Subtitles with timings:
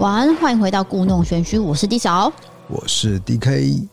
[0.00, 2.32] 晚安，欢迎回到故弄玄虚，我是 D 嫂，
[2.68, 3.86] 我是 DK。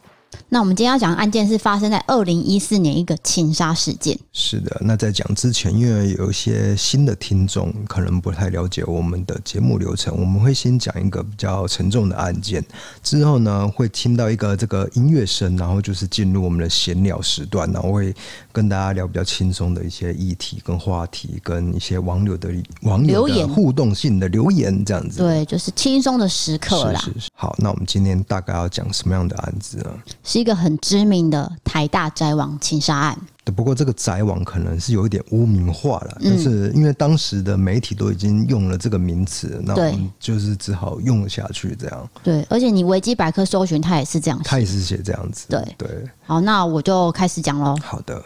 [0.49, 4.17] 那我们今天要讲的案件是发生在二零一四年一个情杀事件。
[4.31, 12.63] 是的，那在讲之前，因为有一些新的听众可能不太了解我们的节目流程，我们会先讲一个比较沉重的案件，
[13.03, 18.13] 之后呢会听到一个这个音乐声，然后就是进入我们的闲聊时段，然后会
[18.51, 22.49] 跟大家聊比较轻松的一些议题跟话题，跟一些网友的
[22.83, 25.17] 网友的互动性的留言这样子。
[25.19, 26.99] 对，就是轻松的时刻啦。
[26.99, 27.29] 是是是。
[27.33, 29.91] 好，那我们今天大概要讲什么样的案子呢？
[30.33, 33.17] 一个很知名的台大宅网情杀案。
[33.55, 42.09] 不过这个宅网可能是有一点污名化了，但是因为当时的媒体都已经用了这个名词，那我们就是只好用下去这样。
[42.21, 45.45] 对，而且你维基百科搜寻，它也是这样写，它也是写这样子。
[45.49, 45.89] 对对。
[46.25, 47.73] 好，那我就开始讲喽。
[47.81, 48.21] 好的。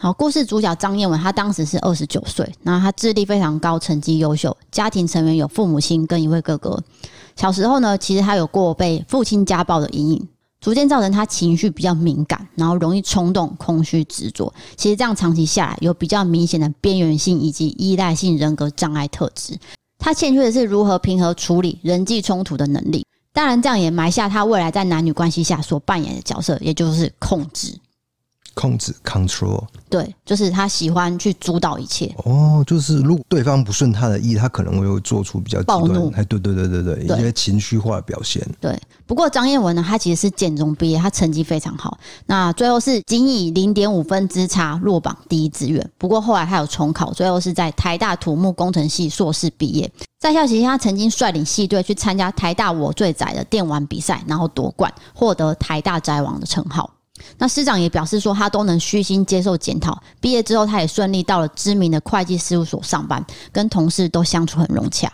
[0.00, 6.82] 好，故事主角张燕文，他当时是二十九岁，那他智力非常高，成绩优秀，家庭成员有父母亲跟一位哥哥。
[7.36, 10.28] 小时候呢，其实他有过被父亲家暴的阴影。
[10.64, 14.50] 逐渐造成他情绪比较敏感，然后容易冲动、空虚、执着。
[14.78, 19.58] 其实这样长期下来，有比较明显的边缘性以及依赖性人格障碍特质。
[19.98, 23.04] 他欠缺的是如何平和处理人际冲突的能力。
[23.34, 27.78] 当然，这样也埋下他未来在男女关系下所扮演的角色，也就是控制。
[28.54, 32.12] 控制 （control） 对，就是他喜欢去主导一切。
[32.24, 36.10] 哦，就是如果对方不顺他的意，他可能会做出比较暴怒。
[36.16, 38.44] 哎，对对对对对，一些情绪化的表现。
[38.60, 41.98] 对，不过张彦文呢，他其实是建中毕业，他成绩非常好。
[42.26, 45.88] 那最后是仅以零点五分之差落榜第一志愿。
[45.98, 49.90] 不过后来他有重考，最后是在台大土木工程系硕士毕业。
[50.18, 56.90] 在校期间，他曾经率领系队去参加台大我最宅的电玩比赛，然后夺冠，获得台大宅王的称号。
[57.38, 60.00] 那师长也表示说，他都能虚心接受检讨。
[60.20, 65.12] 毕业之后，他也顺利到了知名的会计事务所上班，跟同事都相处很融洽。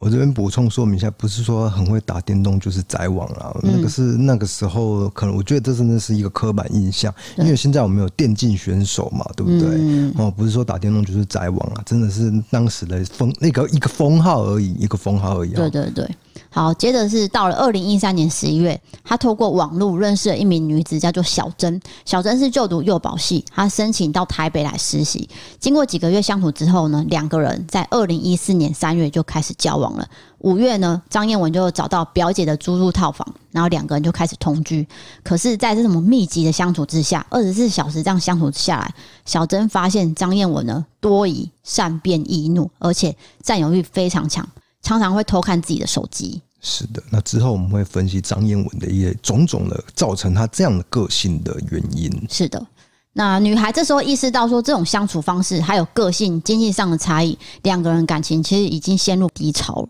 [0.00, 10.12] 我这边补充说明一下，不是说很会打电动就是宅网啦，那个是那个时候可能我觉得这真的是一个刻板印象，因为现在我们有电竞选手嘛，对不对？
[10.18, 15.52] 哦，不是说打电动就是宅网啊，真的是当时的封那个一个封号而已，一个封号而已。
[15.52, 16.06] 对对对。
[16.54, 21.80] 好，接着是到了二零一三年十一月，他透过网络认识了一名女子，叫做小珍。
[22.04, 25.28] 小珍是就读幼保系，她申请到台北来实习。
[25.58, 30.06] 经过几个月相处之后呢，两个人在二零一四年三月就开始交往了。
[30.42, 34.86] 五月呢，张燕文就找到表姐的租住套房，然后两个人就开始同居。
[35.24, 38.94] 可是，在这种密集的相处之下，二十四小时这样相处下来，
[39.24, 44.48] 小珍发现张燕文呢多疑、善变、易怒，而且占有欲非常强。
[44.84, 46.40] 常常会偷看自己的手机。
[46.60, 52.10] 是的，那之后我们会分析张燕文的一些种种的造成他这样的个性的原因。
[52.30, 52.64] 是的，
[53.12, 59.88] 那女孩这时候意识到说，这种相处方式还有个性、经济上的差异，两个人感情其实已经陷入低潮了。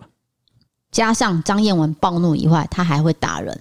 [0.91, 3.60] 加上张燕文暴怒以外，他还会打人。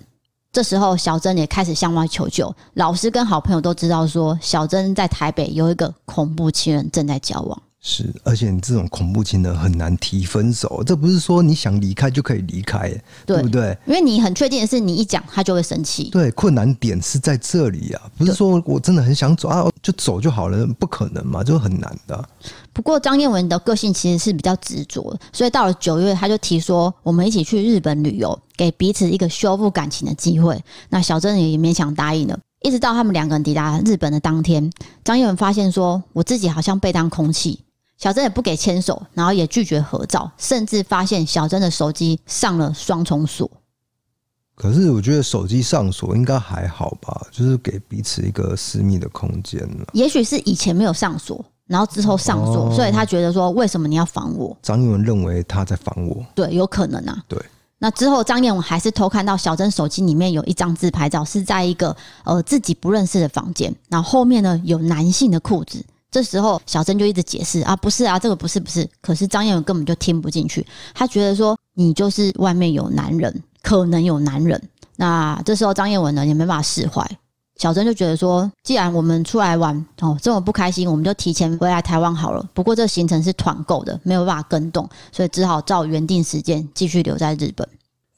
[0.52, 7.62] 这时候小珍也开始向外求救，老师跟好朋友都知道说，小珍在台北有一个恐怖情人正在交往。
[7.86, 12.90] 是，而且你这种恐怖情人很难提分手，这不是说你想离开就可以离开，
[13.26, 13.78] 对，对不对？
[13.86, 16.06] 因为你很确定的是，你一讲他就会生气。
[16.06, 22.30] 对，困难点是在这里啊，不是说我真的很想走啊，就走就好了，不可能嘛，就很难的。
[22.72, 30.58] 不过张燕文的个性其实是比较执着，所以到了九月，他就提说我们一起去日本旅游，给彼此一个修复感情的机会。
[30.88, 32.40] 那小珍也勉强答应了。
[32.62, 34.72] 一直到他们两个人抵达日本的当天，
[35.04, 37.60] 张燕文发现说，我自己好像被当空气。
[38.04, 43.50] 小珍也不给牵手，然后也拒绝合照，甚至发现小珍的手机上了双重锁。
[44.56, 49.66] 可是我觉得手机上锁应该还好吧，就是给彼此一个私密的空间。
[49.94, 54.58] 也许是以前没有上锁，然后之后上锁，哦，所以他觉得说，为什么你要防我？
[54.62, 57.24] 张燕文认为他在防我，对，有可能啊。
[57.30, 57.42] 对，
[57.78, 65.82] 那之后张燕文还是偷看到小珍手机里面有一张自拍照，是在一个呃自己不认识的房间，然后后面呢有男性的裤子。
[66.14, 68.88] 这时候，小珍就一直解释啊，不是啊，这个不是不是。
[69.02, 70.64] 可是张燕文根本就听不进去，
[70.94, 74.62] 他觉得说你就是外面有男人，可能有男人。
[74.96, 77.04] 那这时候张燕文呢也没办法释怀，
[77.58, 82.48] 小珍就觉得说，既然我们出来玩哦这么不开心，我们就提前回来台湾好了。
[82.54, 87.68] 不过这行程是团购的，没有办法跟动，所以只好照原定时间继续留在日本。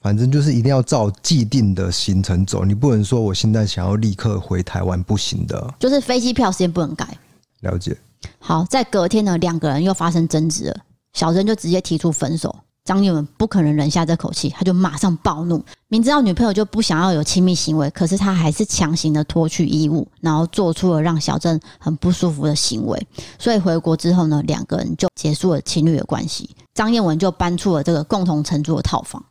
[0.01, 5.73] 反正就是一定要照既定的行程走，你不能说我现在想要立刻回台湾，不行的。
[5.79, 7.17] 就是飞机票时间不能改。
[7.65, 7.97] 了解。
[8.39, 10.77] 好，在隔天呢，两个人又发生争执了。
[11.13, 12.53] 小珍就直接提出分手，
[12.83, 15.63] 张燕文不可能忍下这口气，他就马上暴怒。
[15.87, 23.07] 明知道女朋友就不想要有亲密行为，可是他还是强行的脱去衣物，然后做出了让小珍很不舒服的行为。
[23.39, 26.49] 所以回国之后呢，两个人就结束了情侣的关系。
[26.73, 29.23] 张燕文就搬出了这个共同承租的套房。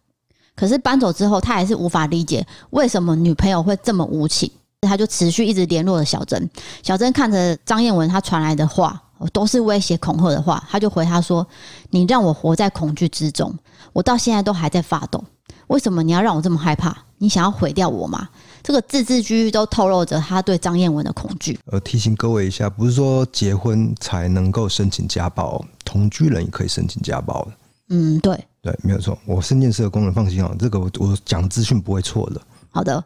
[0.56, 4.50] 可是搬走之后，他还是无法理解为什么女朋友会这么无情，
[4.86, 6.50] 他就持续一直联络了小珍。
[6.82, 9.00] 小珍看着张彦文他传来的话，
[9.32, 11.46] 都是威胁恐吓的话，他就回他说
[11.90, 13.54] ：“你让我活在恐惧之中，
[13.92, 15.22] 我到现在都还在发抖。
[15.68, 16.96] 为什么你要让我这么害怕？
[17.18, 18.28] 你想要毁掉我吗？”
[18.62, 21.58] 这个字字句句都透露着他对张燕文的恐惧。
[21.66, 27.46] 呃，提醒各位一下，不是说结婚才能够申请家暴，同居人也可以申请家暴。
[27.90, 29.18] 嗯，对，对，没有错。
[29.26, 32.40] 我是念社工人，放心哦，这个我我讲资讯不会错的。
[32.70, 33.04] 好的，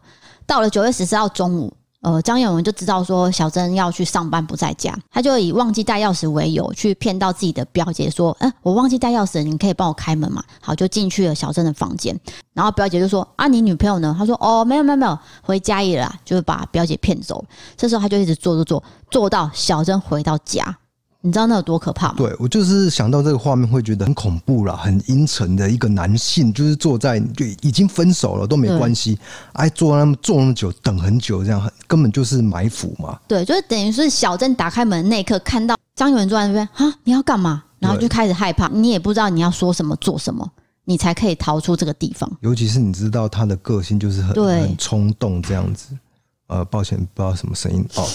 [0.48, 1.72] 到了九月十四号中午。
[2.00, 12.16] 呃，张彦文就知道说小珍要去上班不在家，他就以忘记带钥匙为由去骗到自己的表姐说：“哎、欸，我忘记带钥匙，你可以帮我开门吗？”好，就进去了小珍的房间。
[12.54, 17.44] 然后表姐就说：“啊，你女朋友呢？”他说：“哦，没有没有没有，回嘉义了，就是把表姐骗走。”
[17.76, 20.78] 这时候他就一直做做做，做到小珍回到家。
[21.28, 22.14] 你知道那有多可怕吗？
[22.16, 29.18] 对，我就是想到这个画面会觉得很恐怖啦，很阴沉的一个男性，就是坐在就已经分手了都没关系，
[29.52, 33.20] 哎，坐那么坐那么久，等很久，这样根本就是埋伏嘛。
[33.28, 37.62] 对，就是等于是小珍打开门那一刻，看到张彦文坐在那边，哈，你要干嘛？
[37.78, 40.50] 然后就开始害怕，你也不知道你要说什么做什么，
[40.86, 42.26] 你才可以逃出这个地方。
[42.40, 45.88] 尤其是你知道他的个性就是很很冲动这样子。
[46.46, 48.08] 呃，抱歉，不知道什么声音哦，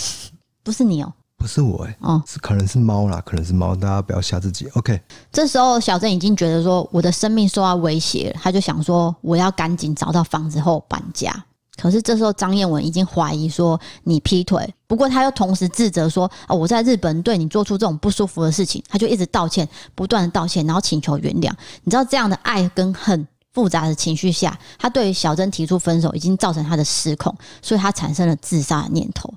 [0.63, 1.13] 不是你哦。
[1.43, 4.65] 不是我哎、欸，哦，是可能是猫啦，可能是猫，大家不要吓自己。
[4.75, 4.97] OK，
[5.29, 11.35] 这时候小珍已经觉得说我的生命受到威胁了，他就想说我要赶紧找到房子后搬家。
[11.75, 21.51] 可是这时候张彦文已经怀疑说你劈腿，不过他又同时自责说哦，我在日本对你做出这种不舒服的事情，他就一直道歉，不断的道歉，然后请求原谅。
[21.83, 29.29] 你知道这样的爱跟恨复杂的情绪下，他对于小珍提出分手已经造成他的失控，所以他产生了自杀的念头。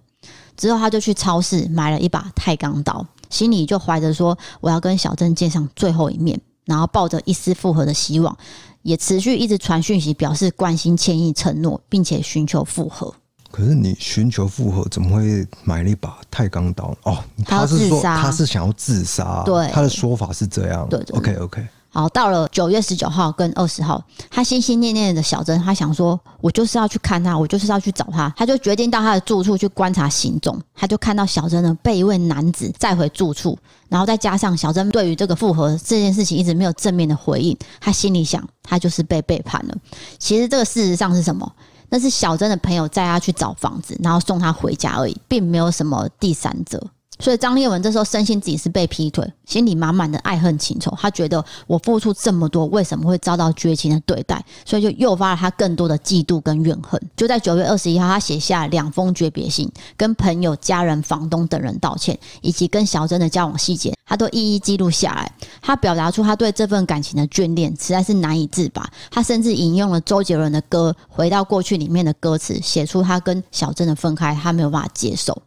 [0.56, 8.36] 之后，他就去超市买了一把太钢刀，心里就怀着说：“我要跟小郑见上最后一面。”然后抱着一丝复合的希望，
[8.82, 13.14] 也持续一直传讯息，表示关心、歉意、承诺，并且寻求复合。
[13.52, 16.92] 可是，你寻求复合，怎么会买了一把太钢刀？
[17.04, 20.88] 哦，他是说他是想要自杀，对，他的说法是这样。
[20.88, 21.64] 对，，OK，OK。
[21.96, 22.02] Okay.
[22.02, 30.60] 好，到了九月十九号跟二十号，他心心念念的小珍，他想说，我就是要去看他，我就是要去找他，他就决定到他的住处去观察行踪。
[30.74, 33.58] 他就看到小珍呢被一位男子载回住处，
[33.88, 39.74] 然后再加上小珍对于这个复合这件事情一直没有正面的回应，他心里想，他就是被背叛了。
[40.18, 41.50] 其实这个事实上是什么？
[41.88, 46.84] 那是小珍的朋友载他去找房子，然后送他回家而已，并没有什么第三者。
[47.18, 50.94] 所以张彦文这时候深信自己是被劈腿，心里满满的爱恨情仇。
[51.00, 54.44] 他觉得我付出这么多，为什么会遭到绝情的对待？
[54.64, 57.00] 所以就诱发了他更多的嫉妒跟怨恨。
[57.16, 65.32] 就在九月二十一号，他写下两封诀别信，跟朋友、家人、房东等人道歉，以及跟小珍的交往细节，他都一一记录下来。
[65.62, 68.88] 他表达出他对这份感情的眷恋，实在是难以自拔。
[69.10, 75.42] 他甚至引用了周杰伦的歌《回到过去》里面的歌词，写出他跟小珍的分开，他没有办法接受。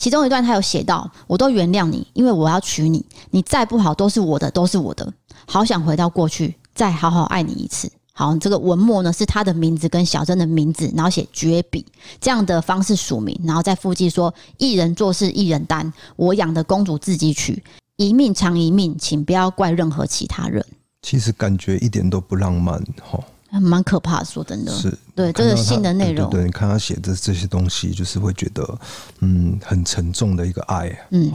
[0.00, 3.04] 其中一段他有写到：“我都原谅你，因为我要娶你。
[3.30, 5.12] 你再不好都是我的，都是我的。
[5.46, 11.84] 好想回到过去，再好好爱你一次。”好，这个文末呢是他的名字跟小珍的名字，然后写绝笔
[12.18, 17.62] 这样的方式署名，然后再附记说：“一人做事一人担，我养的公主自己娶，
[17.96, 20.64] 一命偿一命，请不要怪任何其他人。”
[21.02, 23.18] 其实感觉一点都不浪漫，哈。
[23.58, 26.30] 蛮可怕的，说真的，是对这个信的内容。
[26.30, 28.78] 对，对，你看他写的这些东西，就是会觉得，
[29.20, 30.96] 嗯，很沉重的一个爱。
[31.10, 31.32] 嗯，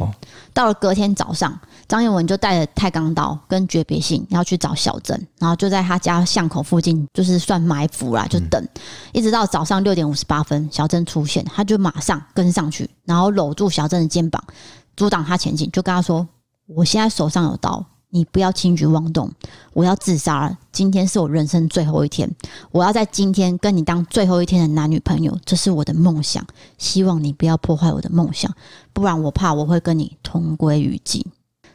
[0.53, 8.69] 到了隔天早上，张彦文就带着太钢刀跟诀别信要去找小珍，然后就在他家巷口附近，就是算埋伏啦，就等，嗯、
[9.11, 14.41] 一直到早上六点五十八分，小珍出现，他就马上跟上去，然后搂住小珍的肩膀，
[14.95, 16.25] 阻挡他前进，就跟他说
[16.67, 19.29] ：“我现在手上有刀。”你不要轻举妄动，
[19.73, 20.57] 我要自杀了。
[20.71, 22.33] 今天是我人生最后一天，
[22.71, 26.41] 我要在今天跟你当最后一天的男女朋友，这是我的梦想。
[26.77, 28.49] 希望你不要破坏我的梦想，
[28.93, 31.21] 不然我怕我会跟你同归于尽。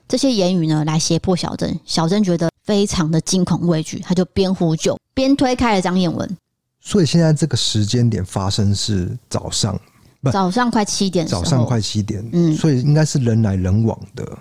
[0.08, 1.78] 这些言语呢，来胁迫小珍。
[1.84, 6.36] 小珍觉得非常的惊恐畏惧，她就边呼救边推开了张彦文。
[6.80, 9.78] 所以现在这个时间点发生是早上，
[10.32, 14.38] 早上快七点，早上快七点，嗯，所以应该是人来人往的。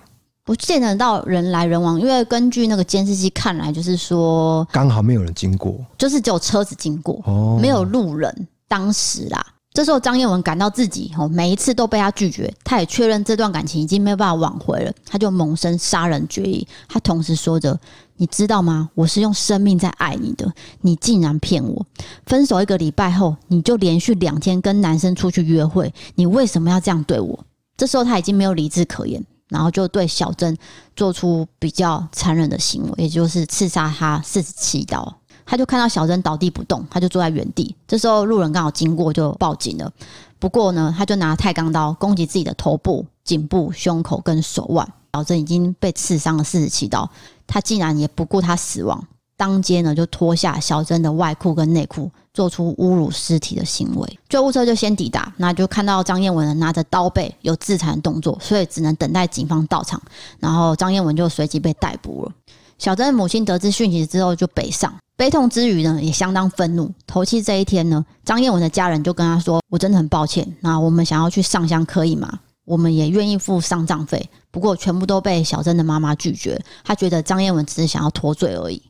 [0.49, 8.47] 不见得到人来人往，因为根据那个监视器看来，就是说刚好没有人经过，就是只有车子经过，哦，没有路人。
[8.67, 16.67] 当时啦，这时候张燕文感到自己哦，每一次都被他拒绝，他也确认这段感情已经没有办法挽回了，他就萌生杀人决议。
[16.87, 17.79] 他同时说着
[18.17, 18.89] ：“你知道吗？
[18.95, 20.51] 我是用生命在爱你的，
[20.81, 21.85] 你竟然骗我！
[22.25, 27.39] 分手一个礼拜后，你就连续两天跟男生出去约会，你为什么要这样对我？”
[27.77, 29.23] 这时候他已经没有理智可言。
[29.49, 30.57] 然后就对小珍
[30.95, 35.15] 做出比较残忍的行为，也就是刺杀她四十七刀。
[35.45, 37.75] 他就看到小珍倒地不动，他就坐在原地。
[37.87, 39.91] 这时候路人刚好经过，就报警了。
[40.37, 44.87] 不过呢，他就拿太钢刀攻击自己的头部、颈部、胸口跟手腕。
[45.13, 47.09] 小珍已经被刺伤了四十七刀，
[47.47, 49.03] 他竟然也不顾他死亡，
[49.35, 54.19] 当街呢就脱下小珍的外裤跟内裤，做出侮辱尸体的行为。
[54.29, 60.01] 救护车就先抵达，那就看到张彦文拿着刀背有自残动作，所以只能等待警方到场。
[60.39, 62.31] 然后张彦文就随即被逮捕了。
[62.77, 64.95] 小珍的母亲得知讯息之后就北上。
[65.17, 66.89] 悲痛之余呢，也相当愤怒。
[67.05, 72.39] 头七这一天呢，张彦文的家人就跟他说：“我真的很抱歉，那我们想要去上香可以吗？
[72.63, 76.57] 我们也愿意付丧葬费，不过全部都被小珍的妈妈拒绝。
[76.85, 78.81] 他觉得张彦文只是想要脱罪而已。”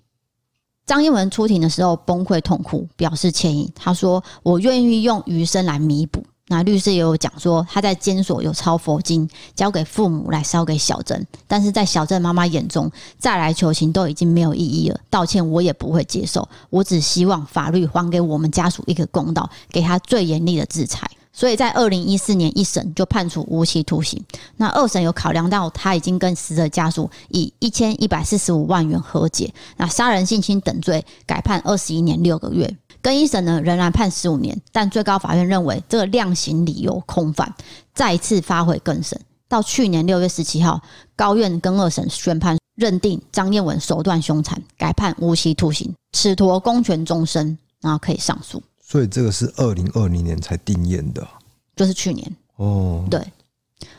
[0.89, 3.71] 张彦文出庭的时候崩溃痛哭，表示歉意。
[3.75, 21.07] 他说：“我愿意用余生来弥补。”那律师也有讲说，他在监所有抄佛经，交给父母来烧给小珍，但是在小珍妈妈眼中，再来求情都已经没有意义了，道歉我也不会接受，我只希望法律还给我们家属一个公道，给他最严厉的制裁。
[21.39, 24.21] 所以在二零一四年一审就判处无期徒刑。
[24.57, 32.69] 那二审有考量到他已经跟死者家属以一千一百四十五万元和解，那杀人性侵等罪改判二十一年六个月。
[33.01, 37.55] 跟一审呢，仍然判十五年，但最高法院认为这个量刑理由空泛，
[37.93, 39.17] 再次发回更审。
[39.47, 40.81] 到去年六月十七号，
[41.15, 48.61] 高院更二审宣判，认定张彦文手段凶残，改判无期徒刑，褫夺公权终身，然后可以上诉。
[48.89, 51.27] 所以这个是二零二零年才定谳的，
[51.75, 53.21] 就是去年哦，对。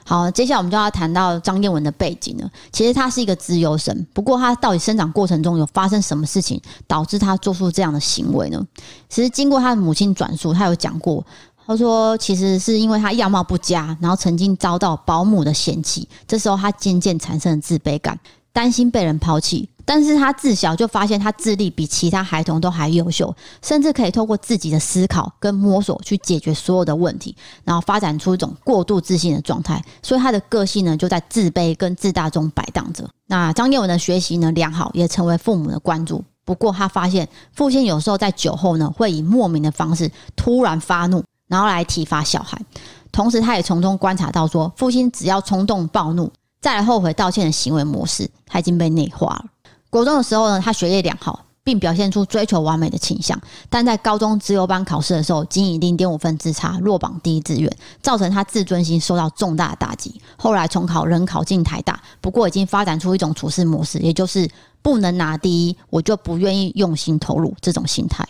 [0.05, 2.51] 好，接下来我们就要谈到张燕文的背景了。
[2.73, 8.67] 其实他是一个资优生，不过他到底生长过程中有发生什么事情，导致他做出这样的行为呢？
[9.09, 11.25] 其实经过他的母亲转述，他有讲过，
[11.65, 18.19] 他说其实是因为他样貌不佳，然后曾经遭到保姆的嫌弃，这时候他渐渐产生了自卑感，
[18.53, 19.69] 担心被人抛弃。
[19.83, 29.83] 但是他自小就发现他智力比其他孩童都还优秀，甚至可以透过自己的思考跟摸索去解决所有的问题，然后发展出一种过度自信的状态。
[30.01, 33.09] 所以他的个性呢，就在自卑跟自大中摆荡着。
[33.27, 36.23] 那张彦文的学习呢良好，也成为父母的关注。
[36.45, 42.57] 不过他发现父亲有时候在酒后呢，会以莫名的方式突然发怒，然后来体罚小孩。
[43.11, 46.31] 同时他也从中观察到说，父亲只要冲动暴怒，
[46.61, 49.45] 再来后悔道歉的行为模式，他已经被内化了。
[49.89, 53.41] 国中的时候呢，他学业良好，并表现出追求完美的倾向。
[53.69, 60.21] 但在高中资优班考试的时候，仅以零点五分之差落榜第一志愿，造成他自尊心受到重大的打击。
[60.37, 64.49] 后来重考仍考进台大，不过已经发展出一种处事模式，也就是
[64.83, 68.27] 不能拿第一，我就不愿意用心投入这种心态。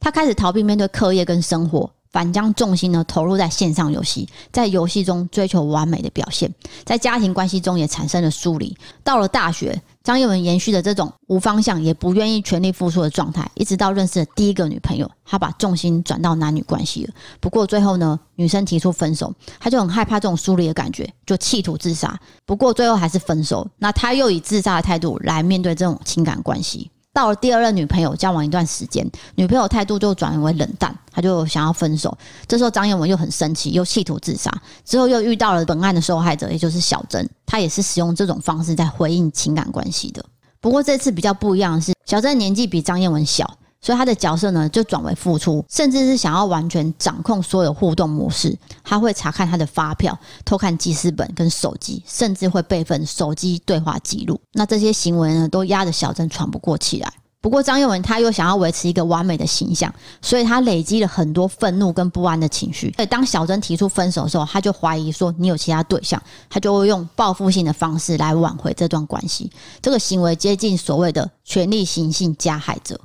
[0.00, 1.88] 他开始逃避面对课业跟生活。
[2.12, 6.52] 反将重心呢投入在线上游戏，在游戏中追求完美的表现，
[6.84, 8.76] 在家庭关系中也产生了疏离。
[9.02, 17.14] 到了大学，张彦文延续的这种无方向，也不愿意全力付出的状态，一直到认识了第一个女朋友，他把重心转到男女关系了。
[17.40, 22.20] 不过最后呢，女生提出分手，他就很害怕这种疏离的感觉，就企图自杀。
[22.44, 23.66] 不过最后还是分手。
[23.78, 26.90] 那他又以自杀的态度来面对这种情感关系。
[27.12, 32.16] 到了第二任女朋友交往一段时间，女朋友态度就转为冷淡，他就想要分手。
[32.48, 34.50] 这时候张彦文又很生气，又企图自杀。
[34.84, 40.24] 之后又遇到了本案的受害者，也就是小珍，她也是使用这种方式在回应情感关系的。
[40.58, 43.58] 不过这次比较不一样的是，小珍年纪比张彦文小。
[43.82, 48.56] 所以他的角色呢，就转为付出，甚至是想要完全掌控所有互动模式。
[48.84, 54.40] 他会查看他的发票，偷看记事本跟手机，甚至会备份手机对话记录。
[54.52, 57.12] 那这些行为呢，都压得小珍喘不过气来。
[57.40, 62.92] 不过张彦文他又想要维持一个完美的形象，所以他累积了很多愤怒跟不安的情绪。
[62.92, 69.50] 所以当小珍提出分手的时候，他就怀疑说你有其他对象，他就会用报复性的方式来挽回这段关系。
[69.80, 73.00] 这个行为接近所谓的权力行性加害者。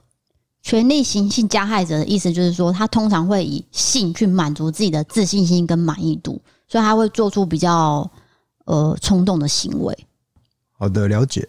[0.67, 8.11] 权力行性加害者的意思就是说，他通常会以性去满足自己的自信心跟满意度，所以他会做出比较
[8.65, 9.97] 呃冲动的行为。
[10.77, 11.47] 好的，了解。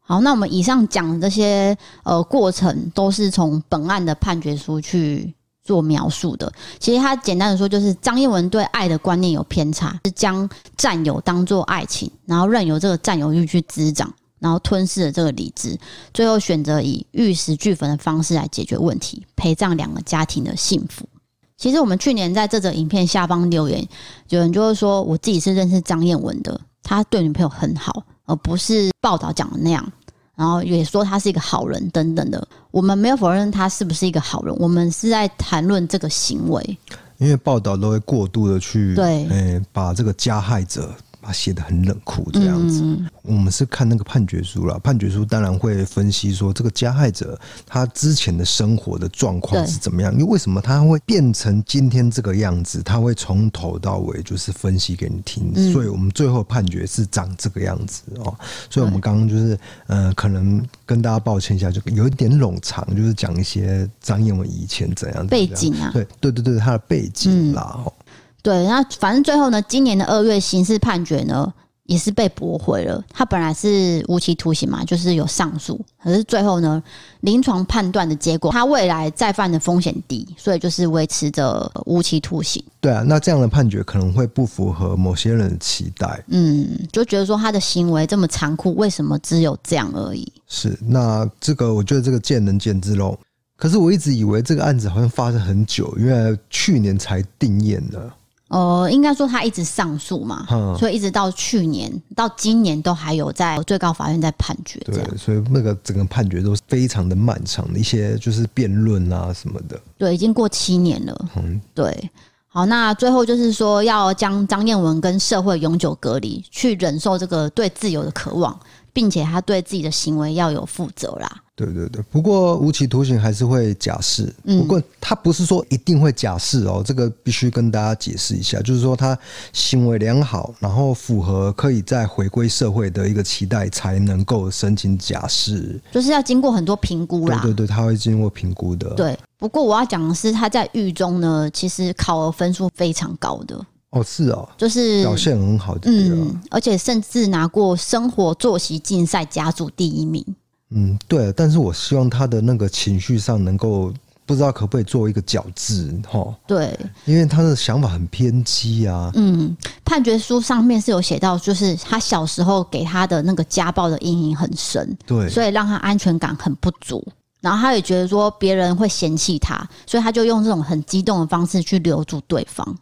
[0.00, 5.32] 好，那我们以上讲的这些呃过程，都是从本案的判决书去
[5.62, 6.52] 做描述的。
[6.80, 14.12] 其实他简单的说，就是张彦文对爱的观念有偏差，是将占有当做爱情，然后任由这个占有欲去滋长。
[14.38, 15.78] 然后吞噬了这个理智，
[16.12, 21.08] 最后选择以玉石俱焚的方式来解决问题，陪葬两个家庭的幸福。
[21.56, 23.86] 其实我们去年在这则影片下方留言，
[24.28, 29.92] 有人就会说，我自己是认识张彦文的，他对女朋友很好，而不是报道讲的那样。
[30.36, 32.46] 然后也说他是一个好人等等的。
[32.70, 36.78] 我们没有否认他是不是一个好人，我们是在谈论这个行为。
[37.16, 42.82] 因为报道都会过度的去对，诶，把这个加害者把它写的很冷酷这样子。
[42.82, 55.52] 嗯、我们是看那个判决书了，判决书当然会分析说这个加害者他之前的生活的状况是怎么样，因为为什么他会变成今天这个样子，他会从头到尾就是分析给你听。
[55.54, 58.34] 嗯、所以我们最后判决是长这个样子哦。
[58.70, 67.74] 所以我们刚刚就是呃，可能跟大家抱歉一下，就有一点冗长，就是讲一些张燕文以前怎样，怎样背景啊，对对对对，他的背景啦。
[67.78, 67.92] 嗯
[68.42, 71.52] 对，那反正最后呢，今年的二月刑事判决呢，
[71.84, 73.02] 也是被驳回了。
[73.12, 76.82] 他本来是无期徒刑嘛，就是有上诉，可是最后呢，
[77.20, 82.62] 临床判断的结果，他未来再犯的风险低，所以就是维持着无期徒刑。
[82.80, 86.22] 对啊，那这样的判决可能会不符合某些人的期待。
[86.28, 90.30] 嗯，就觉得说他的行为这么残酷，为什么只有这样而已？
[90.46, 93.18] 是，那这个我觉得这个见仁见智喽。
[93.56, 98.08] 可是我一直以为这个案子好像发生很久，因为去年才定谳的。
[98.48, 104.80] 呃，应该说他一直上诉嘛，嗯、所以一直到去年到今年都还有在最高法院在判决。
[104.80, 109.78] 对，所以那个整个判决都是非常的漫长的一些就是辩论啊什么的。
[109.98, 111.30] 对，已经过七年了。
[111.36, 112.10] 嗯，对。
[112.50, 118.58] 好，那最后就是说要将张燕文跟社会永久隔离，去忍受这个对自由的渴望，
[118.90, 121.30] 并且他对自己的行为要有负责啦。
[121.58, 124.32] 对对对，不过无期徒刑还是会假释。
[124.44, 129.18] 不过他不是说一定会假释哦，这个必须跟大家解释一下，就是说他
[129.52, 135.80] 行为良好，然后符合可以再回归社会的一个期待，才能够申请假释。
[135.90, 137.40] 就是要经过很多评估啦。
[137.42, 138.90] 对对对，他会经过评估的。
[138.90, 143.60] 对，不过我要讲的是，他在狱中呢，其实考核分数非常高的。
[143.90, 145.90] 哦，是哦，就是表现很好的。
[145.90, 150.24] 嗯，而且甚至拿过生活作息竞赛甲组第一名。
[150.70, 153.92] 嗯，对，但是我希望他的那个情绪上能够
[154.26, 156.34] 不知道可不可以做一个矫治哈。
[156.46, 159.10] 对，因为他的想法很偏激啊。
[159.14, 167.02] 嗯，判决书上面是有写到，就是他小时候给他的那个家暴的阴影很深，对，所以让他安全感很不足。
[167.40, 172.76] 然后他也觉得说别人会嫌弃他，所以他就用这种很激动的方式去留住对方。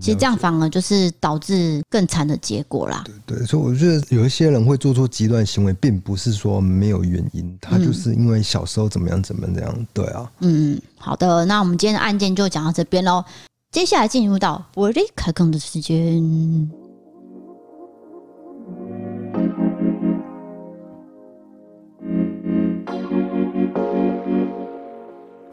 [0.00, 3.04] 其实这样反而就是导致更惨的结果啦。
[3.26, 9.86] 对对，所以我觉得有一些人会做出极端行为，并不是说没有原因，他就是因为小时候怎么样怎么样。
[9.92, 13.24] 对啊，嗯，好的，那我们今天的案件就讲到这边喽。
[13.70, 16.70] 接下来进入到我瑞开更的时间。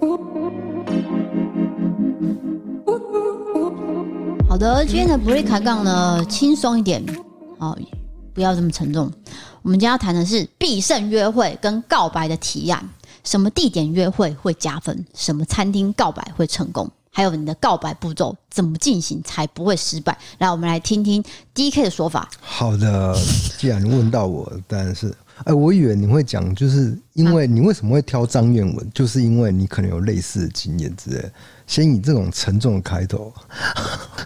[0.01, 0.07] 好
[4.59, 7.01] 的，今天的伯利开杠呢，轻松一点，
[7.57, 7.77] 好，
[8.33, 9.09] 不要这么沉重。
[9.61, 12.83] 我们今天要谈的是必胜约会跟告白的提案，
[13.23, 15.05] 什么地点约会会加分？
[15.15, 16.91] 什么餐厅告白会成功？
[17.09, 20.17] 还有你的告白步骤怎么进行才不会失败？
[20.39, 21.23] 来，我们来听听
[21.55, 22.29] DK 的说法。
[22.41, 23.15] 好的，
[23.57, 31.31] 既然你问到我，当然是，哎，我以为你会讲，就是因为你为什么会挑张彦文，就是因为你可能有类似的经验之类。
[31.69, 33.31] 先以这种沉重的开头，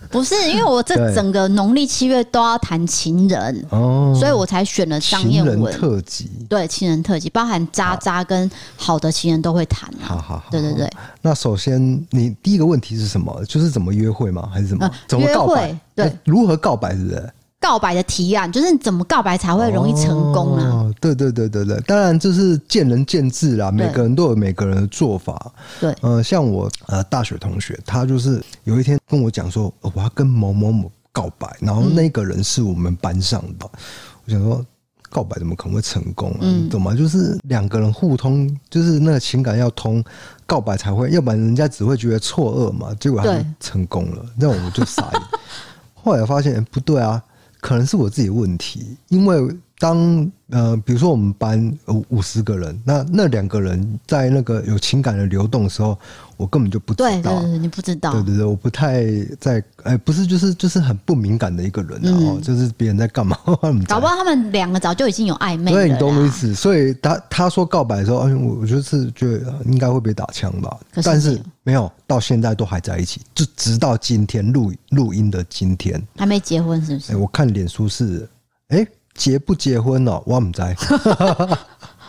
[0.09, 6.31] 不是因为我这整个农历七月都要谈情人哦，所以我才选了张燕文特辑。
[6.47, 9.93] 对，情人特辑包含渣渣跟好的情人都会谈。
[9.99, 10.89] 好好好，对对对。
[11.21, 13.43] 那首先，你第一个问题是什么？
[13.43, 14.49] 就是怎么约会吗？
[14.49, 14.89] 还是怎么？
[15.05, 15.77] 怎么告白？
[15.93, 16.95] 对，如何告白？
[16.95, 17.29] 是不是？
[17.63, 20.63] 告白的提案就是怎么告白才会容易成功呢？
[20.69, 25.49] 哦，对对对对对，当然就是见仁见智啦，每个人都有每个人的做法。
[25.79, 33.65] 对，呃，像我呃大学同学，他就是有一天跟我讲说，我要跟某某某告白，然后那个人是我们班上的。
[33.65, 33.79] 嗯、
[34.25, 34.65] 我想说，
[35.09, 36.39] 告白怎么可能会成功啊？
[36.41, 36.93] 嗯、你懂吗？
[36.93, 40.03] 就是两个人互通，就是那个情感要通，
[40.45, 42.93] 告白才会，要不然人家只会觉得错愕嘛。
[42.99, 45.21] 结果他就成功了，那我们就傻眼。
[46.03, 47.23] 后来发现，欸，不对啊。
[47.63, 55.97] 可能是我自己的问题，因为当呃，比如说我们班五五十个人，那那两个人在那个有情感的流动的时候，
[56.37, 57.09] 我根本就不知道。
[57.09, 58.13] 对对对，你不知道。
[58.13, 59.03] 对对对，我不太
[59.39, 63.37] 在，哎、欸，不是，就是就是很不敏感的一个人，然后、嗯、就是别人在干嘛，
[63.87, 65.77] 搞不好他们两个早就已经有暧昧了。
[65.77, 66.53] 对，你懂我意思。
[66.53, 77.11] 所以他他说告白的时候，哎，我我觉得是觉得应该会被打枪吧，是但是没有，到现在都还在一起，就直到今天录录音的今天，还没结婚是不是？
[77.13, 78.29] 欸、我看脸书是，
[78.67, 78.87] 哎、欸。
[79.15, 80.21] 结不结婚哦？
[80.25, 81.57] 我不知道。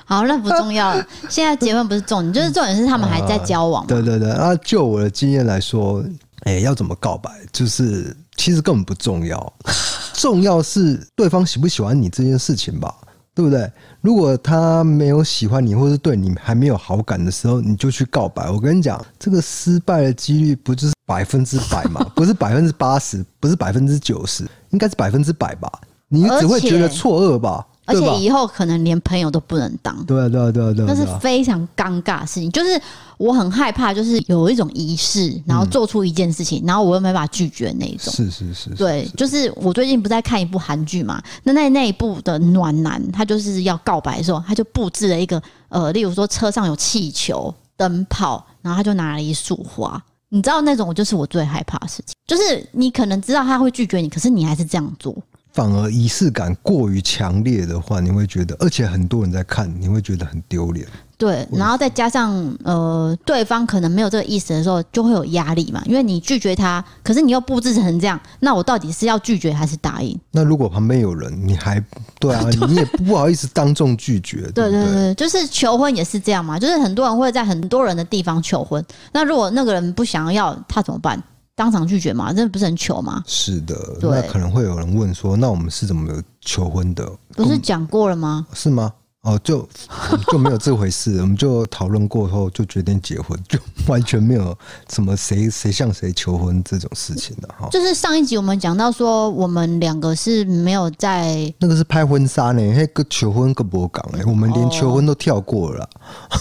[0.06, 0.94] 好，那不重要。
[1.30, 3.86] 现在结婚不是重点，就是重点是他们还在交往、 啊。
[3.88, 6.04] 对对对，那就我的经验来说，
[6.40, 9.52] 哎、欸，要怎么告白，就是其实根本不重要，
[10.12, 12.94] 重要是对方喜不喜欢你这件事情吧，
[13.34, 13.70] 对不对？
[14.02, 18.50] 如果他没有喜欢你，或是对你还没有好感的时候，你就去告白。
[18.50, 22.04] 我跟你讲，这个失败的几率不就是百分之百嘛？
[22.14, 25.72] 不是百分之八十，不是百分之九十，应该是百分之百吧。
[26.08, 27.66] 你只会觉得错愕吧？
[27.86, 29.94] 而且以后可能连朋友都不能当。
[30.06, 32.50] 对啊，对啊，对啊，对啊，那是非常尴尬的事情。
[32.50, 32.80] 就是
[33.18, 38.10] 我很害怕，就是有一种仪式，然后做出一件事情，然后我又没办法拒绝那一种。
[38.10, 38.70] 是是是。
[38.70, 41.22] 对，就是我最近不在看一部韩剧嘛？
[41.42, 50.02] 那那那一部的暖男，他就是要告白的时候，他就布置了一个呃，例如说车上有气球、灯泡，然后他就拿了一束花。
[50.30, 55.14] 你知道那种就是我最害怕的事情，就是你可能知道他会拒绝你，可是你还是这样做。
[55.54, 60.84] 反而仪式感过于强烈的话，你会觉得，而且很多人在看，你会觉得很丢脸。
[61.16, 65.80] 对，然后再加上呃，对方可能没有这个意思的时候，就会有压力嘛。
[65.86, 70.18] 因为你拒绝他，可是你又布置成这样，那我到底是要拒绝还是答应？
[70.32, 71.82] 那如果旁边有人，你还
[72.18, 74.40] 对啊，对你也不好意思当众拒绝。
[74.52, 78.84] 对，对对对，就是求婚也是这样嘛，就是很多人会在很多人的地方求婚。
[79.12, 81.22] 那如果那个人不想要，他怎么办？
[81.56, 83.22] 当场拒绝嘛，这不是很糗吗？
[83.26, 87.08] 是的，那可能会有人问说，那我们是怎么求婚的？
[87.34, 88.46] 不是讲过了吗？
[88.52, 88.92] 是吗？
[89.22, 89.66] 哦，就
[90.30, 94.54] 就没有这回事， 我们就讨论过后就决定结婚，就完全没有
[94.90, 97.68] 什么谁谁向谁求婚这种事情的哈。
[97.70, 105.88] 就是上一集我们讲到说，我们两个是没有在那个是拍婚纱呢，那个求婚个博港哎，我们连求婚都跳过了。
[106.28, 106.38] 哦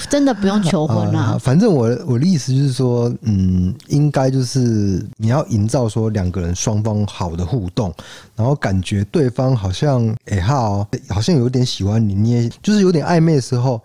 [0.10, 1.38] 真的不用求婚啦、啊啊。
[1.38, 7.94] 反正我我的意思就是说，嗯，应该就是你要营造说两个人双方好的互动，
[8.34, 13.80] 然后感觉对方好像哎哈、哦，好像有点喜欢你，你也就是有点暧昧的时候，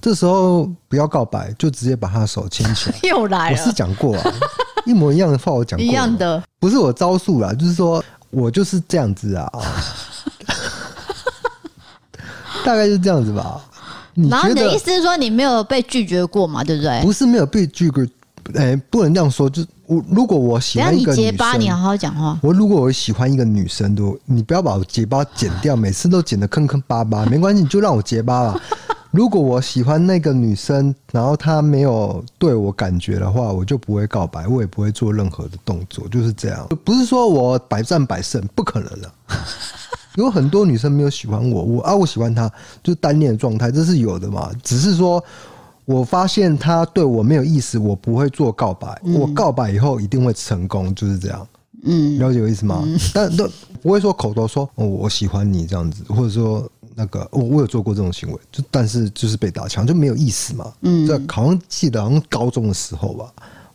[0.00, 2.96] 这时候不要告白，就直接把他的手牵起来。
[3.08, 4.34] 又来了，我是讲过啊，
[4.86, 9.50] 一模一样的话我讲过，一样的，不是我招数啦，就是说我就是这样子啊，
[12.64, 13.60] 大概就是这样子吧。
[14.14, 16.62] 然后你的意思是说你没有被拒绝过嘛？
[16.62, 17.02] 对不对？
[17.02, 18.08] 不是没有被拒绝，
[18.54, 19.50] 哎、欸，不能这样说。
[19.50, 22.38] 就是我如果我喜欢一个女生，你结巴，你好好讲话。
[22.42, 28.60] 我如果我喜欢一个女生，都你不要把我结巴剪掉，每次都剪得坑坑巴巴， 没关系，你就让我结巴吧。
[29.10, 36.66] 如果我喜欢那个女生，然后她没有对我感觉的话，我就不会告白，我也不会做任何的动作，就是这样。
[36.84, 39.12] 不是说我百战百胜，不可能的。
[40.16, 42.48] 有很多女生没有喜欢我，我啊，我喜欢她，
[42.82, 44.50] 就是单恋的状态，这是有的嘛。
[44.62, 45.22] 只是说，
[45.84, 49.00] 我发现她对我没有意思，我不会做告白。
[49.04, 51.46] 嗯、我告白以后一定会成功，就是这样。
[51.82, 52.82] 嗯，了解我意思吗？
[52.86, 53.50] 嗯、但都
[53.82, 60.72] 不会说口头说哦，我喜欢你这样子，或者说那个我我有做过这种行为，就但是就是被打枪就没有意思嘛。
[60.82, 63.26] 嗯，这好像记得好像高中的时候吧，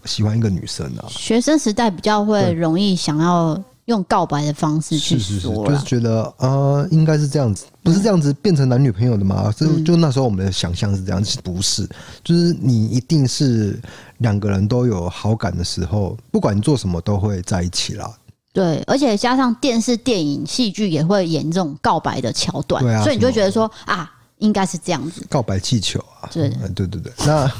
[0.02, 3.62] 我喜欢一个女生啊，学生时代比较会容易想要。
[3.90, 9.52] 用告白的方式去说，就是觉得啊、呃，应该是这样子，不是这样子变成男女朋友的吗？
[9.58, 11.90] 就、嗯、就那时候我们的想象是这样，其实不是，
[12.24, 13.82] 就是你一定是
[14.20, 18.16] 两个人都有好感的时候，不管你做什么都会在一起啦。
[18.54, 27.52] 对，而且加上电视、电影、戏剧也会演这种告白的桥段，对啊，所以你就觉得说啊，应该是这样子，告白气球啊，对，对对对，那。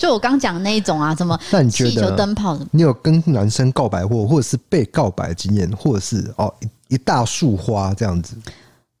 [0.00, 1.38] 就我刚讲的那一种啊，什么
[1.70, 2.66] 气球、灯泡什么？
[2.70, 6.50] 你有跟男生告白过，或者是被告白经验，或者是哦
[6.88, 8.34] 一大束花这样子？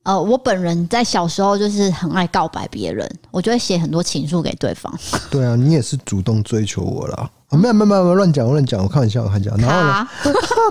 [0.02, 4.92] 呃，我本人在小时候就是很爱告白别人，我就会写很多情书给对方。
[5.30, 7.30] 对啊，你也是主动追求我了？
[7.52, 9.56] 没有没有没有乱讲乱讲，我开玩笑开玩笑。
[9.56, 10.08] 然后呢？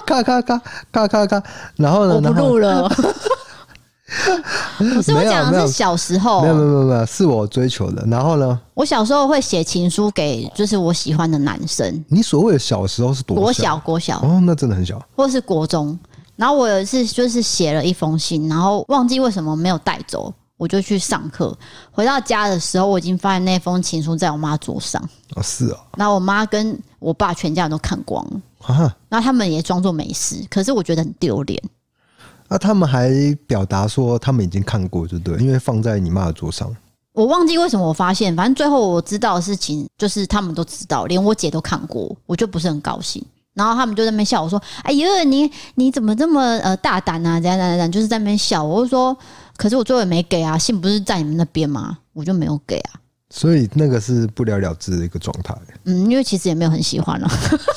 [0.06, 0.62] 咔咔咔
[0.92, 1.44] 咔咔咔，
[1.76, 2.16] 然后呢？
[2.16, 2.88] 我不录了。
[4.78, 8.06] 不是我讲的是小时候，没有没有没有没有，是我追求的。
[8.08, 12.04] 然后呢，我小时候会写情书给就是我喜欢的男生。
[12.08, 13.42] 你所谓的小时候是多小？
[13.42, 15.02] 国小国小哦，那真的很小。
[15.16, 15.98] 或是国中。
[16.36, 21.56] 然后我有一次就是写了一封信，然后忘记为什么没有带走，我就去上课。
[21.92, 25.02] 回到家的时候，我已经发现那封情书在我妈桌上。
[25.36, 25.78] 哦，是啊。
[25.98, 28.42] 然后我妈跟我爸全家人都看光了
[28.74, 31.62] 啊，然后他们也装作没事，可是我觉得很丢脸。
[32.50, 33.12] 那、啊、他们还
[33.46, 36.76] 表达说他们已经看过，就对，因为放在你妈的桌上。
[37.14, 43.24] 我忘记为什么我发现，反正最后我知道的事情就是他们都知道，连我姐都看过，我就不是很高兴。
[43.54, 47.40] 然后他们就在那边笑我说：“哎呦，你你怎么这么呃大胆啊？
[47.42, 49.16] 怎样怎样这样，就是在那边笑。”我就说
[49.58, 51.98] ：“可是我最后也没给啊，信不是在你们那边吗？
[52.14, 52.92] 我就没有给啊。”
[53.32, 55.56] 所以那个是不了了之的一个状态。
[55.86, 57.30] 嗯，因为其实也没有很喜欢了。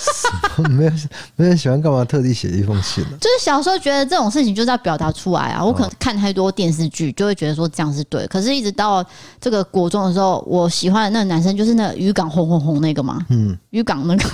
[0.71, 0.93] 没有
[1.37, 3.11] 没有喜欢，干嘛特地写一封信呢？
[3.21, 5.65] 就是小时候觉得这种事情就是要表达出来啊。
[5.65, 8.27] 我可能看太多电视剧，就会觉得说这样是对。
[8.27, 9.05] 可是，一直到
[9.41, 13.25] 这个国中的时候，我喜欢的那个男生就是那个渔港红红红那个嘛。
[13.29, 14.25] 嗯，渔港那个。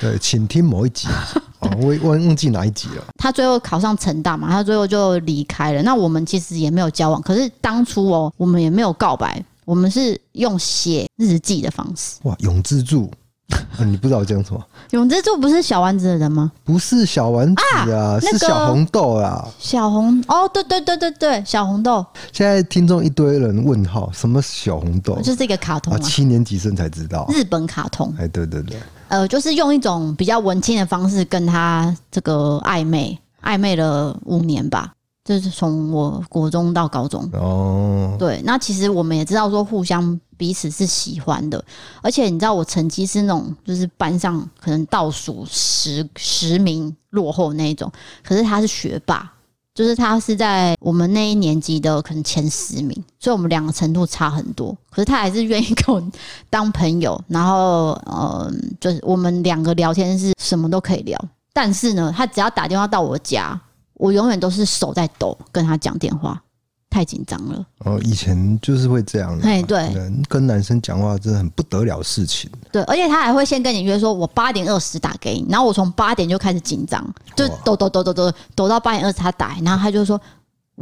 [0.00, 1.32] 对，请听某一集啊，
[1.80, 3.04] 我我忘记哪一集了。
[3.16, 5.82] 他最后考上成大嘛，他最后就离开了。
[5.82, 9.42] 那我们其实也没有交往，可是当初哦，我们也没有告白。
[9.72, 13.10] 我们是用写日记的方式，哇，永之助
[13.48, 14.62] 啊、你不知道我讲什么？
[14.92, 16.52] 永之助不是小丸子的人吗？
[16.62, 19.48] 不是小丸子啊，是小红豆啊。
[19.58, 22.04] 小红哦，对对对对对，小红豆。
[22.32, 25.18] 现在听众一堆人问号，什么小红豆？
[25.22, 27.26] 就是一个卡通啊，七年级生才知道。
[27.30, 28.14] 日本卡通。
[28.18, 28.78] 哎，对对对。
[29.08, 34.92] 呃，就是用一种比较文青的方式跟他这个暧昧，暧昧了五年吧。
[35.24, 41.64] 就是从我国中到高中哦，对，那其实我们也知道说互相彼此是喜欢的，
[42.02, 47.88] 而且你知道我成绩是那种就是班上可能倒数十十名落后那一种，
[48.24, 49.32] 可是他是学霸，
[49.72, 56.02] 就是他是在我们那一年级的可能前十名，所以我们两个程度差很多，可是他还是愿意跟我
[56.50, 61.16] 当朋友，然后呃，就是我们两个聊天是什么都可以聊，
[61.52, 63.60] 但是呢，他只要打电话到我家。
[64.02, 66.42] 我永远都是手在抖，跟他讲电话，
[66.90, 67.64] 太紧张了。
[67.84, 69.44] 哦，以前就是会这样的。
[69.44, 69.94] 哎，对，
[70.28, 72.50] 跟男生讲话真的很不得了事情。
[72.72, 77.00] 对，而且他还会先跟你约说，我八点二十打给你，然后我从八点就开始紧张，
[77.36, 80.20] 就抖抖抖抖抖抖到八点二十他打，然后他就说：“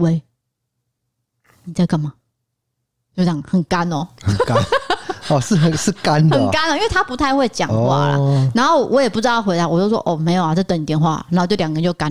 [0.01, 0.23] 喂，
[1.65, 2.15] 你在干嘛？”
[3.15, 4.57] 就这样，很干哦，很干
[5.29, 8.19] 哦，是很是干的，很干的，因为他不太会讲话了。
[8.19, 12.11] 哦、然后我也不知道回答，我就说：“哦，没有啊，在等你电话。”然后就两个人就干。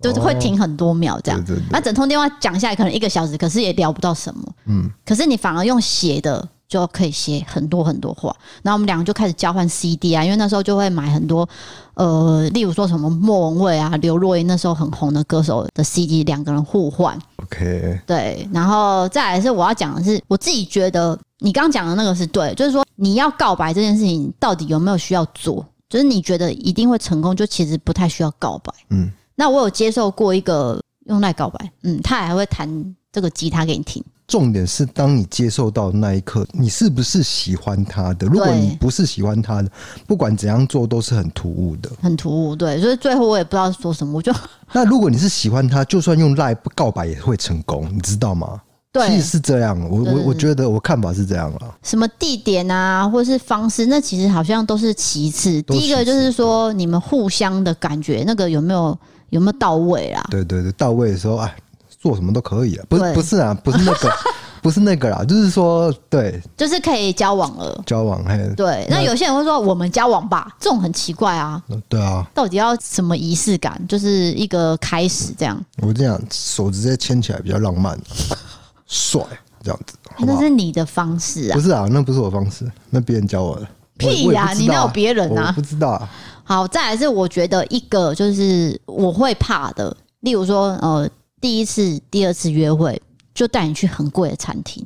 [0.00, 4.42] 就是会停很多秒这样，那整通电话讲下来可能一个小时，可是也聊不到什么。
[4.64, 8.34] 嗯，可是你反而用写的就可以写很多很多话。
[8.62, 11.46] 然后我们两个就开始交换 CD 啊，因为那时候就会买很多，
[11.94, 17.18] 呃，例如说什么莫文蔚啊、刘若英那时候很红的歌手的 CD，两个人互换。
[17.42, 25.66] OK，对，然后再来是我要讲的是，我自己觉得你刚讲的那个是对，就是说你要告白这件事情到底有没有需要做？
[25.90, 28.72] 就是你觉得一定会成功，就其实不太需要告白。
[28.88, 29.10] 嗯。
[29.40, 32.68] 那我有接受过一个用赖告白，嗯，他还会弹
[33.10, 34.04] 这个吉他给你听。
[34.26, 38.26] 重点是，当你接受到那一刻，你是不是喜欢他的？
[38.26, 39.70] 如果你不是喜欢他的，
[40.06, 42.54] 不管怎样做都是很突兀的，很突兀。
[42.54, 44.30] 对，所以最后我也不知道说什么，我就。
[44.72, 48.60] 那如果你是喜欢他，就算用赖告白也会成功，你知道吗？
[48.92, 49.80] 对，其实是这样。
[49.88, 51.74] 我我我觉得我看法是这样了。
[51.82, 55.62] 什么地点啊，或是方式，那其实好像都是其次。
[55.62, 58.96] 第一个就是说，你们互相的感觉，那个有没有？
[59.30, 60.24] 有没有到位啦？
[60.30, 61.54] 对对对，到位的时候，哎，
[61.98, 62.84] 做什么都可以啊。
[62.88, 64.12] 不是不是啊，不是那个，
[64.62, 67.82] 不是那个啦，就是说，对，就是可以交往了。
[67.86, 68.86] 交往，嘿，对。
[68.90, 71.62] 那有些人会说，我们交往吧，这种很奇怪啊。
[71.88, 72.26] 对啊。
[72.34, 73.80] 到底要什么仪式感？
[73.88, 75.58] 就是一个开始这样。
[75.82, 77.98] 我这样手直接牵起来比较浪漫，
[78.86, 79.22] 帅
[79.62, 79.96] 这样子。
[80.18, 81.54] 那是你的方式啊？
[81.54, 83.66] 不是啊，那不是我方式，那别人教我的。
[83.96, 84.52] 屁呀！
[84.54, 85.52] 你那有别人啊？
[85.52, 86.08] 不知道啊。
[86.50, 91.08] 好，再来是我觉得一个就是我会怕的，例如说呃，
[91.40, 93.00] 第一次、第二次约会
[93.32, 94.84] 就带你去很贵的餐厅，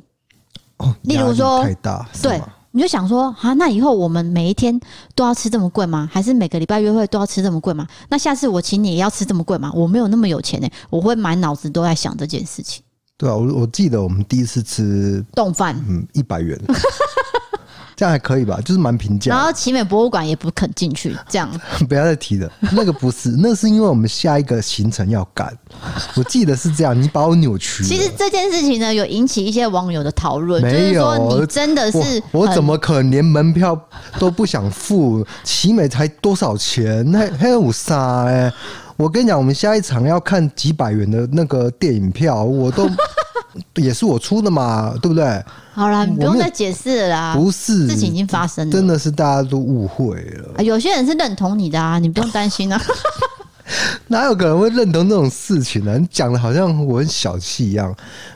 [0.77, 4.79] 哦，例如说太大，对，你就想说啊，那以后我们每一天
[5.15, 6.07] 都要吃这么贵吗？
[6.13, 7.87] 还是每个礼拜约会都要吃这么贵吗？
[8.09, 9.71] 那下次我请你也要吃这么贵吗？
[9.73, 12.83] 我没有那么有钱呢、欸，我会满脑子都在想这件事情。
[13.17, 16.55] 对啊，我我记得我们第一次吃冻饭，嗯，一百元。
[17.95, 19.33] 这样还可以吧，就是蛮平价。
[19.35, 21.49] 然后奇美博物馆也不肯进去，这样
[21.87, 22.51] 不要再提了。
[22.71, 25.55] 那个不是，那是因为我们下一个行程要赶。
[26.15, 27.83] 我记得是这样，你把我扭曲。
[27.83, 33.79] 其实这件事情呢，有引起一些网友的讨论，没有，就是说你真的是我，我怎么可能连门票
[34.19, 35.25] 都不想付？
[35.43, 37.09] 奇美才多少钱？
[37.11, 38.25] 那还有啥？
[38.25, 38.51] 哎，
[38.97, 42.89] 我跟你讲，我们下一场要看几百元的那个电影票，我都。
[43.75, 45.43] 也是我出的嘛，对不对？
[45.73, 47.35] 好啦，你不用再解释了啦。
[47.35, 50.63] 不是，事情已经发生了，真的是大家都误会了。
[50.63, 52.81] 有些人是认同你的啊，你不用担心啊。
[54.07, 55.97] 哪有可能会认同这种事情呢？
[55.97, 57.93] 你讲的好像我很小气一样，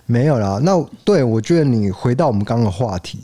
[0.07, 0.59] 没有啦。
[0.63, 3.19] 那对，我觉得你回到我们刚刚的话题，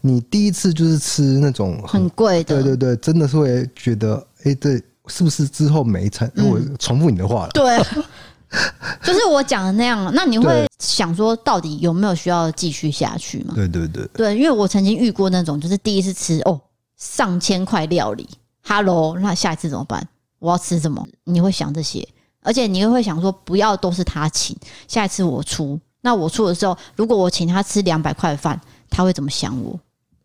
[0.00, 6.30] 你第一次就是吃那种很贵的，对对对，真的是会觉得，哎、欸，对，是不是之后每一餐？
[6.36, 8.02] 我重复你的话了、嗯，对。
[9.02, 13.54] 就是我讲的那样，那你会想说，到底有没有需要继续下去吗？
[13.54, 16.60] 对对对，对，因为我曾经遇过那种，就是第一次吃哦，
[16.96, 18.28] 上千块料理
[18.64, 20.06] ，Hello，那下一次怎么办？
[20.38, 21.06] 我要吃什么？
[21.24, 22.06] 你会想这些，
[22.42, 24.56] 而且你又会想说，不要都是他请，
[24.88, 25.78] 下一次我出。
[26.02, 29.78] 那我出的时候，如果我请他吃两百块饭，他会怎么想我？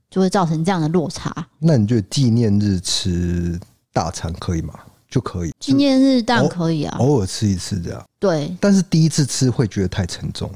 [0.09, 1.33] 就会造成这样的落差。
[1.59, 3.59] 那你觉得纪念日吃
[3.91, 4.73] 大餐可以吗？
[5.15, 8.03] 就可以纪念日当然可以啊，偶尔吃一次这样。
[8.19, 10.51] 对，但是第一次吃会觉得太沉重，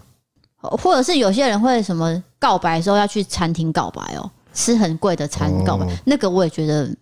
[0.60, 6.94] 或者是有些人会什么告白的时候要去餐厅告白哦，吃很贵的餐告白，那个我也觉得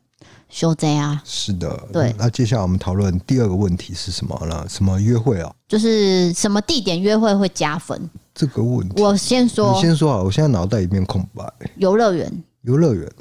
[0.49, 1.19] 羞贼啊。
[1.25, 2.13] 是的，对。
[2.15, 4.63] 那接下来我们讨论第二个问题是什么呢？
[4.69, 5.51] 什么约会啊？
[5.67, 8.07] 就是什么地点约会会加分？
[8.35, 11.43] 这个问题，我先说，你先说啊，我现在脑袋一片空白。
[11.77, 13.11] 游乐园，游乐园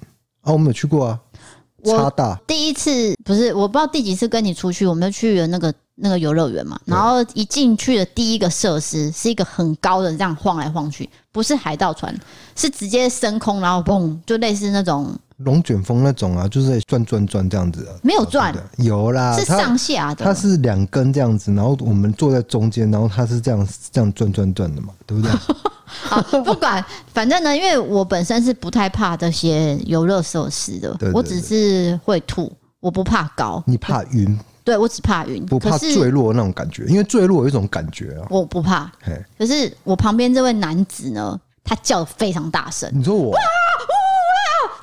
[0.43, 1.19] 啊，我没有去过啊。
[1.87, 2.41] 差大。
[2.47, 6.79] 第一次不是我不知道第几次跟你出去，我们就去了那个那个游乐园嘛。
[6.85, 12.15] 然后一进去的第一个设施是一个很高的，这样晃来晃去，不是海盗船，
[12.55, 15.15] 是直接升空，然后嘣，就类似那种。
[15.41, 25.31] 龙卷风那种啊，就是转转转这样子的，没有转，有啦，是上下的，它，是两根这样子，然后我们坐在中间，然后它是这样这样转转转的嘛，对不对？
[25.85, 26.83] 好，不管，
[27.13, 34.41] 反正呢，因为我本身是不太怕这些游乐设施的，我只是会吐，我不怕高，你怕晕？
[34.67, 38.91] 对，我只怕晕，不怕坠落那种感觉，因为坠落有一种感觉啊，我不怕。
[39.01, 43.33] 嘿，可是我旁边这位男子呢，他叫的非常大声，你说我。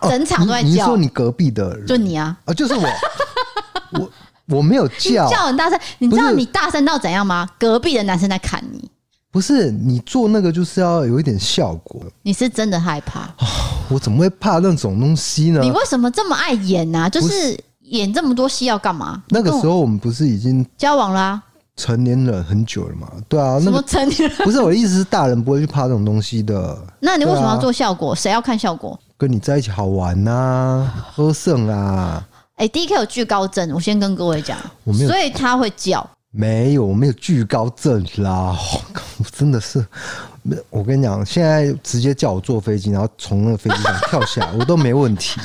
[0.09, 0.67] 整场都在叫。
[0.67, 2.37] 你说你隔壁的人，就你啊？
[2.45, 2.89] 啊，就是我。
[3.99, 4.09] 我
[4.57, 5.79] 我没有叫，叫很大声。
[5.99, 7.47] 你知道你大声到怎样吗？
[7.59, 8.89] 隔壁的男生在看你。
[9.31, 12.01] 不是你做那个就是要有一点效果。
[12.21, 13.29] 你是真的害怕？
[13.89, 15.59] 我怎么会怕那种东西呢？
[15.61, 17.09] 你为什么这么爱演呢？
[17.09, 17.57] 就是
[17.99, 19.21] 演这么多戏要干嘛？
[19.29, 21.41] 那个时候我们不是已经交往了，
[21.75, 23.07] 成年人很久了嘛？
[23.29, 24.37] 对啊，什么成年人？
[24.39, 26.77] 不是我的意思是大人不会去怕这种东西的。
[26.99, 28.15] 那你为什么要做效果？
[28.15, 28.99] 谁要看效果？
[29.17, 32.23] 跟你在一起好玩呐、啊，喝剩啊！
[32.55, 36.07] 哎、欸、，D K 有惧高症，我先跟各位讲，我没有，所以他会叫。
[36.31, 38.57] 没有，我没有惧高症啦！
[39.17, 39.85] 我真的是，
[40.71, 45.39] 我跟你讲，现在直接叫我坐飞机，然后从那个飞机上跳下来，我都没问题。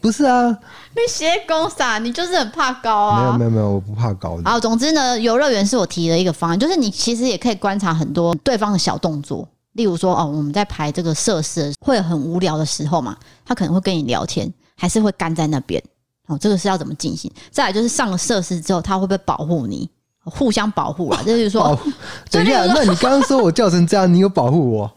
[0.00, 0.48] 不是啊，
[0.94, 3.36] 你斜公傻，你就是很怕高啊！
[3.36, 4.48] 没有没有没有，我不怕高的。
[4.48, 9.46] 好，总之呢，游乐园是我提的一个方案，就是你其实也可以观察很多对方的小动作。
[9.72, 15.82] 例如说，哦，我们在排这个设施会很无聊的时候嘛，他可能会跟你聊天，还是会干在那边。
[16.26, 17.30] 哦，这个是要怎么进行？
[17.50, 19.88] 再来就是上了设施之后，他会不会保护你？
[20.24, 21.78] 互相保护啊，就是说，
[22.30, 24.90] 等一下，那你刚刚说我叫成这样，你有保护我？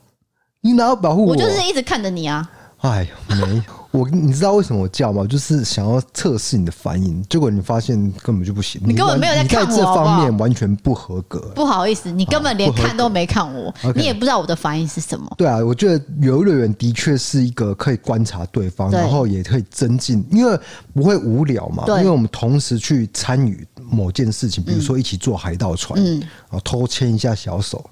[0.61, 1.31] 你哪有保护 我？
[1.31, 2.47] 我就是一直看着你啊。
[2.79, 3.63] 哎呦，没有。
[3.91, 5.25] 我你知道为什么我叫吗？
[5.27, 8.81] 就是想要测试你的反应，结果你发现根本就不行。
[8.85, 11.39] 你根本没有在看我，这方面完全不合格。
[11.55, 15.29] 不好意思，你根本连看都没看我，你也不知道我的反应是什么。
[15.37, 20.57] 对啊，我觉得游乐园的确是一个可以观察对方，然后也可以增进，因为
[20.93, 21.83] 不会无聊嘛。
[21.87, 27.89] 因为我们同时去参与某件事情，比如说一起坐海盗船，嗯，然后偷牵一下小手，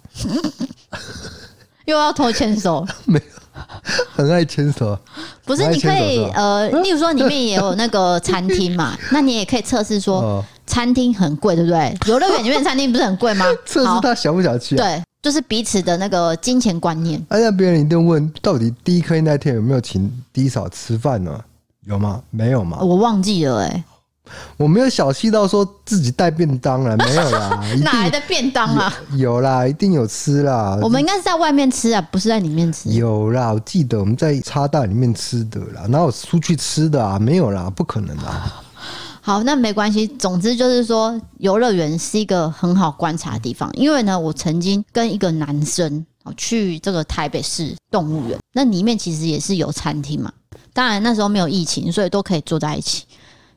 [1.86, 3.39] 又要偷牵手， 没有。
[4.16, 4.98] 很爱牵手，
[5.46, 5.68] 不是？
[5.70, 11.98] 你可以呃，例如说里面也有那个餐厅嘛， 那你也可以测试说餐厅很贵，对不对？
[12.08, 13.46] 游乐园里面餐厅不是很贵吗？
[13.66, 14.76] 测试他小不小气？
[14.76, 17.24] 对，就是彼此的那个金钱观念。
[17.30, 21.40] 哎那，别人一定问，到底第一颗那天有没有请低嫂吃饭呢？
[21.86, 22.22] 有吗？
[22.30, 22.78] 没有吗？
[22.82, 23.84] 我忘记了，哎。
[24.58, 27.62] 我没有小气到说自己带便当了，没有啦。
[27.84, 28.94] 哪来的便当啊？
[29.16, 30.78] 有啦，一定有吃啦。
[30.82, 32.90] 我们应该是在外面吃啊，不是在里面吃。
[32.90, 37.18] 有啦，我记得我们在插袋里面吃的啦，哪有出去吃的啊？
[37.18, 38.62] 没有啦，不可能啦。
[39.22, 40.08] 好，那没关系。
[40.08, 46.04] 总之就是说，游乐园是一个很好观察的地方，因为呢，我曾经跟一个男生
[46.36, 50.32] 去这个台北市动物园，那里面其实也是有餐厅嘛。
[50.74, 53.04] 当然那时候没有疫情，所以都可以坐在一起。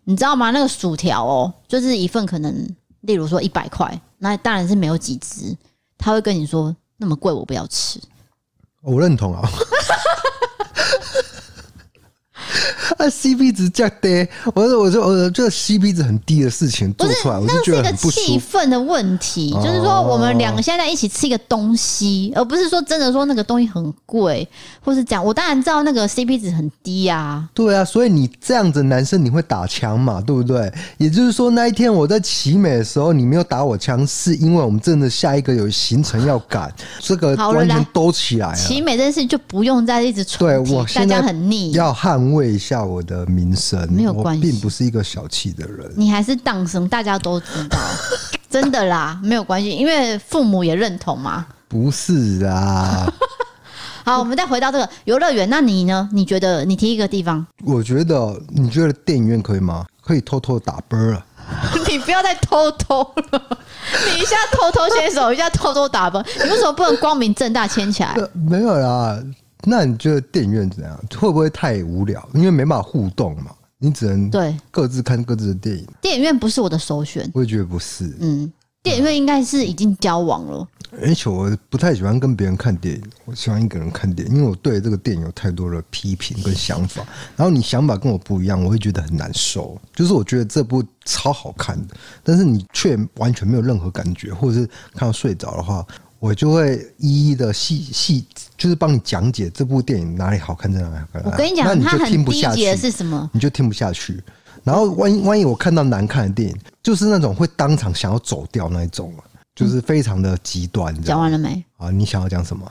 [0.04, 0.50] 你知道吗？
[0.50, 5.56] 那个薯条哦，就是一份可能，例如说一百块，那当然是没有几只。
[5.96, 8.00] 他会跟你说那么贵，我不要吃。
[8.82, 9.48] 我认同啊。
[12.98, 24.46] 那 CP 值降低，我说我说我这 CP 值很低的事情做出来，我就觉得很不气氛的问题，就是说我们两个现在一起吃一个东西，而不是说真的说那个东西很贵，
[24.84, 27.48] 或是讲我当然知道那个 CP 值很低啊。
[27.54, 30.20] 对啊，所以你这样子男生你会打枪嘛？
[30.20, 30.72] 对不对？
[30.98, 38.54] 也就是说那一天我在奇美的时候，你没有打我枪，是因为我们真的下一个有行程要赶， 这个完全兜起来了。
[38.54, 42.83] 奇美这件事就不用再一直传，对我大家很腻，要捍卫一下。
[42.83, 45.90] 我的名声没有关系，并不是一个小气的人。
[45.96, 47.78] 你还是当生，大家都知道，
[48.50, 51.46] 真的啦，没有关系，因为父母也认同嘛。
[51.68, 53.11] 不是啊。
[54.05, 56.09] 好，我们再回到这个游乐园，那你呢？
[56.12, 57.47] 你觉得你提一个地方？
[57.64, 59.86] 我觉得你觉得电影院可以吗？
[60.03, 61.24] 可以偷偷打啵啊！
[61.88, 63.59] 你不要再偷偷了，
[64.12, 68.16] 你一下偷偷牵手，一下偷偷打啵，你为什么不能光明正大牵起来？
[68.32, 69.22] 没有啦。
[69.64, 70.98] 那你觉得电影院怎样？
[71.16, 72.28] 会不会太无聊？
[72.34, 75.86] 因为没办法互动嘛，你只能对各自看各自的电影。
[76.00, 78.12] 电影院不是我的首选，我也觉得不是。
[78.20, 78.52] 嗯，
[78.82, 80.66] 电影院应该是已经交往了。
[81.00, 87.02] 而且我不太喜欢跟别人看电影，我喜欢一个人看电影，因为我对这个电影有太多的批评跟想法。
[87.36, 89.80] 然后你想法跟我不一样，我会觉得很难受。
[89.94, 95.86] 就是我觉得这部超好看的，但是你却完全没有任何感觉，或者是看到睡着的话。
[96.23, 98.25] 我就会一一的细细，
[98.57, 101.23] 就是帮你讲解这部电影哪里好看，在哪里好看。
[101.25, 103.29] 我跟你讲，那你就听不下去的是什么？
[103.33, 104.23] 你就听不下去。
[104.62, 109.12] 然后万一万一我看到难看的电影，就是那种会当场想要走掉那一种，
[109.57, 110.95] 就是非常的极端。
[111.03, 111.64] 讲完了没？
[111.77, 112.70] 啊，你想要讲什么？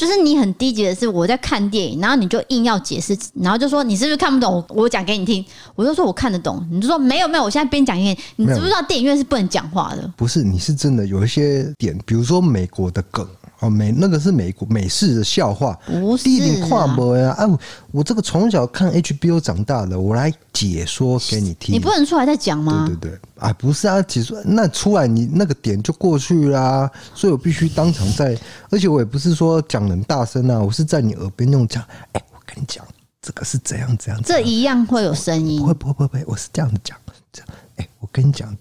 [0.00, 4.64] 就是你很低级的是，我在看电影，然后你就硬要解释，然后就说你是不是看不懂？
[4.70, 5.44] 我讲给你听，
[5.74, 10.10] 我就说我看得懂，你就说没有没有，我现在边讲电影，你知不知道电影院是不能讲话的？
[10.16, 13.28] 不是，你是真的有一些点，比如说美国的梗。
[13.60, 16.28] 哦，美那个是美国美式的笑话，不是
[16.62, 16.66] 啊？
[16.66, 17.30] 跨博呀！
[17.32, 17.46] 啊，
[17.92, 21.74] 我这个从小看 HBO 长大的，我来解说给你听。
[21.74, 22.86] 你不能出来再讲吗？
[22.86, 28.34] 对对对，啊，不是啊，解说那出来你那个点就过去啦，所以我必须当场在，
[28.70, 31.82] 而且我也不是说讲很大声啊，我是在你耳边那种讲。
[32.12, 32.82] 哎，我跟你讲，
[33.20, 35.60] 这个是怎样怎样，这一样会有声音。
[35.60, 36.96] 不会不会不会，我是这样子讲，
[37.30, 37.48] 这样。
[37.76, 38.56] 哎，我跟你讲。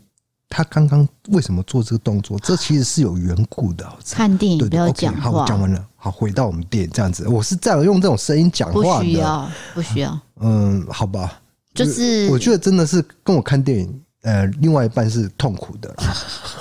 [0.49, 2.39] 他刚刚为什么做这个动作？
[2.39, 3.87] 这其实是有缘故的。
[4.11, 5.45] 看电影不要讲话。
[5.45, 5.85] 讲完了。
[5.95, 8.99] 好，回到我们电影这样子，我是这样用这种声音讲话的。
[8.99, 10.19] 不需要，不需要。
[10.39, 11.39] 嗯，好吧。
[11.73, 15.93] 就是我觉得真的是跟我看电影，呃，另外一半是痛苦的。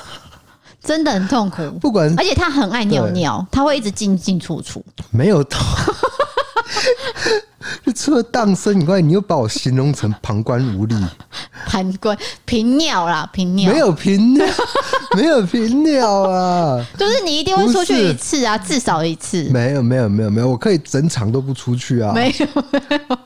[0.85, 1.71] 真的很痛苦。
[1.81, 4.85] 不管，而且他很爱尿尿，他会一直进进出出。
[5.11, 5.61] 没有痛。
[7.85, 10.95] 就除了荡生以外，你又把我形容成旁观无力。
[11.67, 14.47] 旁观平尿啦，平尿没有平尿，
[15.17, 16.85] 没有平 尿啊！
[16.97, 19.43] 就是你一定会出去一次啊，至少一次。
[19.51, 22.13] 没有，没有，没有，没有，我可以整场都不出去啊。
[22.15, 23.19] 没有，没有，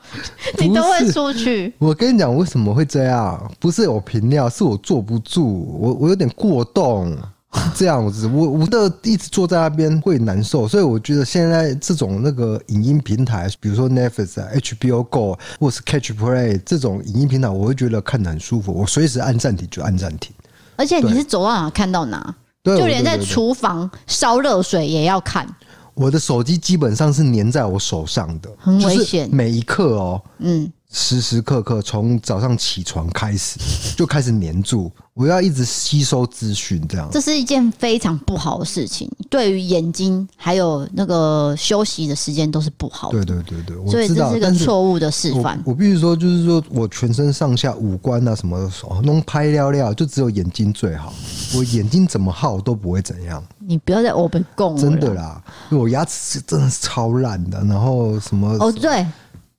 [0.57, 1.73] 你都会出去。
[1.77, 3.51] 我跟你讲，为什么会这样？
[3.59, 5.43] 不是我平尿，是我坐不住，
[5.79, 7.15] 我我有点过动。
[7.75, 20.31] 这样子，我我的一直坐在那边会难受，所以我觉得现在这种那个影音平台，比如说 Netflix 啊、HBO Go 或是 Catch Play 这种影音平台，我会觉得看得很舒服，我随时按暂停就按暂停。
[20.75, 25.47] 而且你是走到哪看到哪，对就连在厨房烧热水也要看。
[25.93, 30.71] 我的手机基本上是粘在我手上的，很危险，每一刻哦，嗯。
[30.95, 33.59] 时时刻刻从早上起床开始
[33.97, 43.25] 就开始黏住，我要一直吸收资讯，这样这是一件非常不好的事情，对于眼睛还有那个休息的时间都是不好的。
[43.25, 45.59] 对对对对，所以这是个错误的示范。
[45.65, 51.11] 我必须说，就是说我全身上下五官啊什么的，弄拍料料，就只有眼睛最好。
[51.55, 53.43] 我眼睛怎么耗都不会怎样。
[53.57, 57.57] 你不要再 open 供了，真的啦，我牙齿真的是超烂的。
[57.63, 59.03] 然后什么哦对。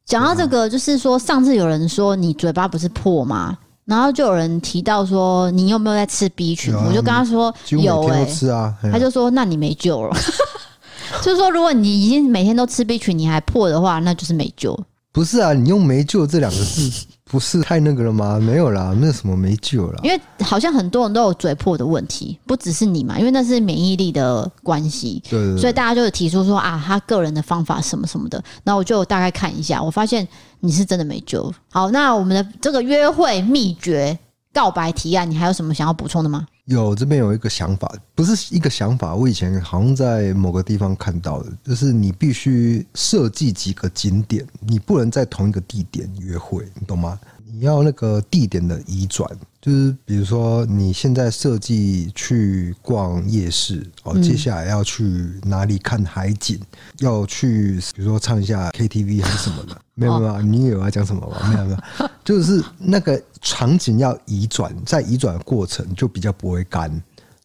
[0.07, 3.57] 讲到这个，就是说，上次有人说你嘴巴不是破吗？
[3.85, 6.75] 然后就有人提到说，你有没有在吃 B 群？
[6.75, 8.75] 我就跟他说有哎，吃啊。
[8.91, 10.17] 他就说那你没救了。
[11.23, 14.79] 就是说，如果你已经每天都吃 B 群，你还破的话，那就是没救。
[15.13, 16.91] 不是啊，你用“没救”这两个字。
[17.35, 18.39] 不是太那个了吗？
[18.39, 19.99] 没有啦，没有什么没救了。
[20.05, 23.19] 因为好像很多人都有嘴破的问题，不只是你嘛。
[23.19, 28.41] 因为那是免疫力的关系，对，所以大家就提出说啊，他个人的方法什么什么的。
[28.63, 30.29] 然后我就大概看一下，我发现
[30.61, 31.53] 你是真的没救。
[31.73, 34.17] 好，那我们的这个约会秘诀、
[34.53, 36.47] 告白提案，你还有什么想要补充的吗？
[36.67, 47.21] 有，这边有一个想法，不是一个想法，我以前好像在某个地方看到的，就是你必须设计几个景点，你不能在同一个地点约会，你懂吗？
[47.55, 49.29] 你要那个地点的移转。
[49.61, 55.05] 就是比如说，你现在设计去逛夜市哦，接下来要去
[55.45, 56.61] 哪里看海景？
[56.99, 59.81] 要去比如说唱一下 KTV 还是什么的？
[59.95, 61.49] 没 有没有，你有要讲什么吗？
[61.51, 66.91] 没有没有， 就是那个场景要移转，在移转过程就比较不会干，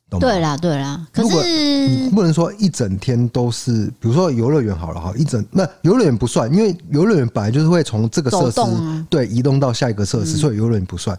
[0.09, 0.27] 懂吗？
[0.27, 8.61] 对啦对啦，可是你不能说一整天都是，比如说游乐园好了哈，一整那游乐园不算，因为游乐园本来就是会从这个设施
[9.09, 11.17] 对移动到下一个设施，所以游乐园不算。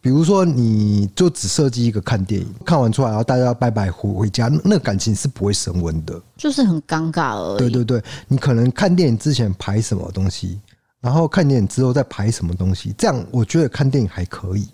[0.00, 7.58] 比如说，你就只设计一个看电影，看完出来，然后大家要拜拜回回家，那个感情是不会升温的，就是很尴尬而已。
[7.58, 10.58] 对对对，你可能看电影之前排什么东西，
[11.00, 14.66] 然后看电影之后再排什么东西，这样我觉得看电影还可以。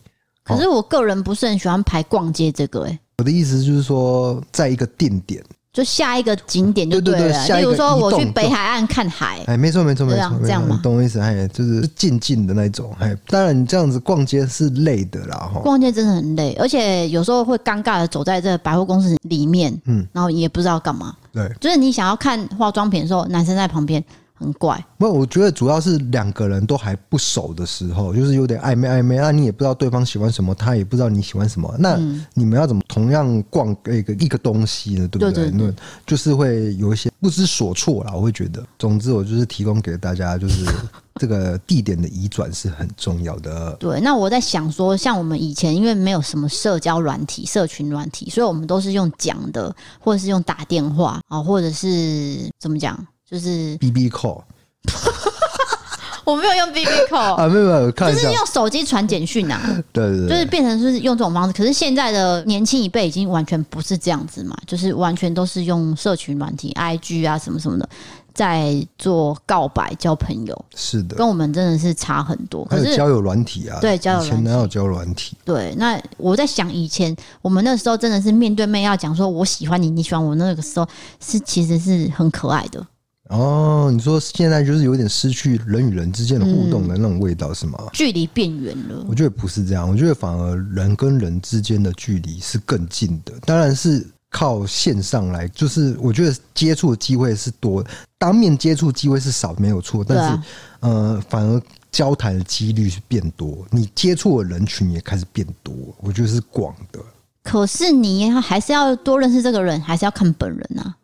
[0.43, 5.43] 可是我个人不是很喜欢排逛街这个，哎，我的意思就是说，在一个定点。
[5.71, 10.81] 就下一个景点就对了，对对对，例如说我去北海岸看海，哎，没错没错没错，这样吗？
[10.83, 11.21] 懂我意思？
[11.21, 24.03] 哎，就是静静的那种，哎，当然你这样子逛街是累的啦，哈，逛街真的很累，而且有时候会尴尬的走在这个百货公司里面，嗯，然后也不知道干嘛，对，就是你想要看化妆品的时候，男生在旁边。
[24.39, 24.83] 很怪。
[24.99, 31.99] 不，我觉得主要是两个人都还不熟的时候，就是有点暧昧暧昧，那你也不知道对方喜欢什么，他也不知道你喜欢什么，那
[32.35, 35.09] 你们要怎么同样逛一个一个东西呢？
[35.09, 35.33] 对不对？
[35.33, 35.75] 对对对，
[36.07, 38.13] 就是会有一些不知所措啦。
[38.15, 40.65] 我会觉得，总之我就是提供给大家，就是
[41.17, 43.73] 这个地点的移转是很重要的。
[43.81, 52.97] 对，那我在想说，像我们以前因为没有什么社交软体、社群软体，所以我们都是用讲的，或者是用打电话啊，或者是怎么讲？
[53.31, 54.43] 就是 B B call，
[56.25, 59.61] 我没有用 B B call 啊，没有没有，就是用手机传简讯啊，
[59.93, 61.53] 对对对，就是变成是用这种方式。
[61.53, 67.89] 可是现在的年轻一辈已经完全不是这样子嘛，就是完全都是用社群软体，I G 啊什么什么的，
[68.35, 70.65] 在做告白、交朋友。
[70.75, 72.65] 是的，跟我们真的是差很多。
[72.67, 75.37] 可是交友软体啊，对交友软体，以前哪有交友软体？
[75.45, 80.87] 对，那我在想，以前我们那时候真的是面对面要讲说我喜欢你，你喜欢我，那个时候
[81.21, 82.87] 是其实是很可爱的。
[83.29, 87.79] 哦，你说现在就是有点失去人与人之间的互动的那种味道，是吗？
[87.93, 89.05] 距离变远了。
[89.09, 93.35] 我觉得不是这样，我觉得反而人跟人之间的距离是更近的。
[93.45, 97.85] 当然是靠线上来，就是我觉得接触的机会是多，
[98.19, 100.03] 当面接触机会是少，没有错。
[100.03, 100.43] 但是，
[100.81, 101.61] 呃，反而
[101.91, 106.99] 交谈的几率是变多，你接触的人群也开始变多，我觉得是广的。
[107.43, 110.95] 可是你还是要多认识这个人，还是要看本人啊。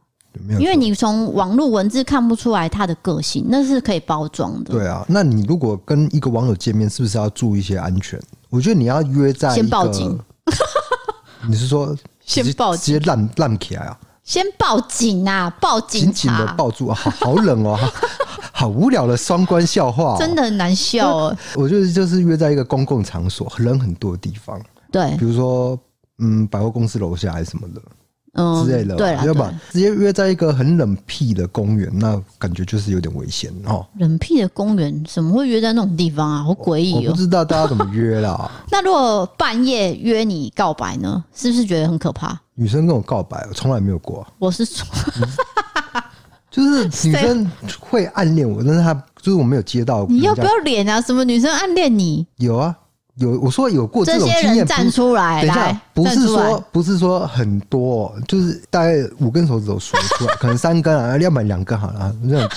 [0.58, 4.72] 因为你从网络文字看不出来他的个性，那是可以包装的。
[4.72, 8.20] 对啊，那你如果跟一个网友见面，是不是要注意一些安全？
[8.50, 10.18] 我觉得你要约在先报警。
[11.48, 13.98] 你是说先报警，直接烂烂起来啊？
[14.24, 15.50] 先报警啊！
[15.60, 16.94] 报警，紧紧的抱住啊！
[16.94, 17.78] 好好冷哦，
[18.52, 21.36] 好无聊的双关笑话，真的很难笑哦。
[21.54, 24.58] 我觉得就是约在一个公共场所，人很多的地方，
[24.90, 25.78] 对，比如说
[26.20, 27.82] 嗯，百货公司楼下还是什么的。
[28.34, 33.86] 嗯，之类的，对，要不直接约在一个很冷僻的公园，那感觉就是有点危险哦。
[33.98, 36.42] 冷僻的公园怎么会约在那种地方啊？
[36.42, 37.02] 好诡异哦！
[37.06, 38.50] 我不知道大家怎么约啦。
[38.70, 41.22] 那如果半夜约你告白呢？
[41.34, 42.38] 是不是觉得很可怕？
[42.54, 44.26] 女生跟我告白，我从来没有过。
[44.38, 44.86] 我是说，
[46.50, 50.06] 就是 女生会暗恋我，但是她就是我没有接到。
[50.08, 51.00] 你要不要脸啊？
[51.00, 52.26] 什么女生暗恋你？
[52.38, 52.76] 有啊。
[53.16, 62.56] 有我说有过这种经验，站出来，等一下，不是说不是说很多，就是大概五根手指头数出来， 可能三根啊，要买两根好了，这样子，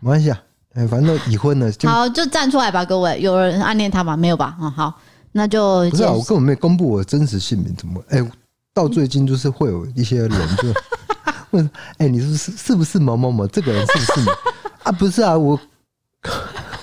[0.00, 0.40] 没关系啊，
[0.74, 4.16] 哎，反正都已婚了，好，就站出来吧，各位，有人暗恋他吗？
[4.16, 4.56] 没有吧？
[4.58, 4.94] 嗯，好，
[5.32, 8.02] 那就不是啊，我根本没公布我的真实姓名，怎么？
[8.08, 8.26] 哎，
[8.72, 10.72] 到最近就是会有一些人就
[11.50, 13.46] 问，哎，你是是是不是某某某？
[13.46, 14.26] 这个人是不是你？
[14.84, 15.60] 啊，不是啊，我。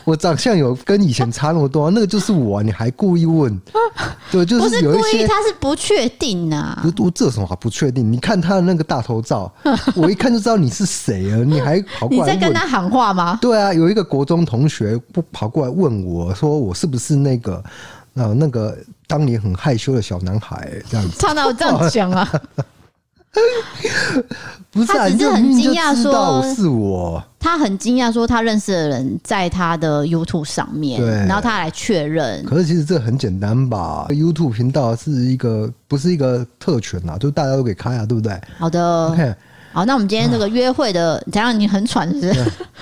[0.03, 3.59] 我长相有跟以前差那么多，那个就是我，啊，你还故意问？
[4.31, 6.79] 对，就是有一些他是不确定啊。
[6.81, 8.11] 不，我这有什么好不确定？
[8.11, 9.51] 你看他的那个大头照，
[9.95, 11.37] 我一看就知道你是谁啊！
[11.45, 12.33] 你还跑过来？
[12.33, 13.37] 你在跟他喊话吗？
[13.41, 17.63] 对啊，有一个国中同学不跑过来问我说，我是不是那个
[18.13, 18.77] 呃那个
[19.07, 20.71] 当年很害羞的小男孩？
[20.89, 22.27] 这样子，他哪有这样讲啊？
[24.71, 27.23] 不是啊，他只是很惊讶说是我。
[27.39, 32.43] 他很惊讶说他认识的人在他的 YouTube 上面，对，然后他来确认。
[32.45, 38.39] 可是其实这很简单吧？YouTube 频道是一个不是一个特权啊，就大家都可以开啊，对不对？
[38.57, 39.35] 好的。
[39.73, 41.57] 好，那我们今天这个约会的，怎样？
[41.57, 42.33] 你很喘是不是？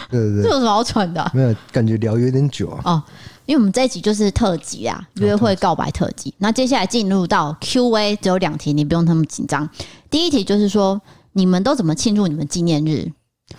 [0.09, 1.31] 对对对， 这有什么好喘的？
[1.35, 2.81] 没有，感觉聊有点久啊。
[2.83, 3.03] 哦，
[3.49, 6.31] 因为我们这一集就是特辑啊，约会告白特辑。
[6.37, 9.67] 那接下来进入到 Q&A，只有两题，你不用那么紧张。
[10.07, 11.01] 第一题就是说，
[11.33, 13.11] 你们都怎么庆祝你们纪念日？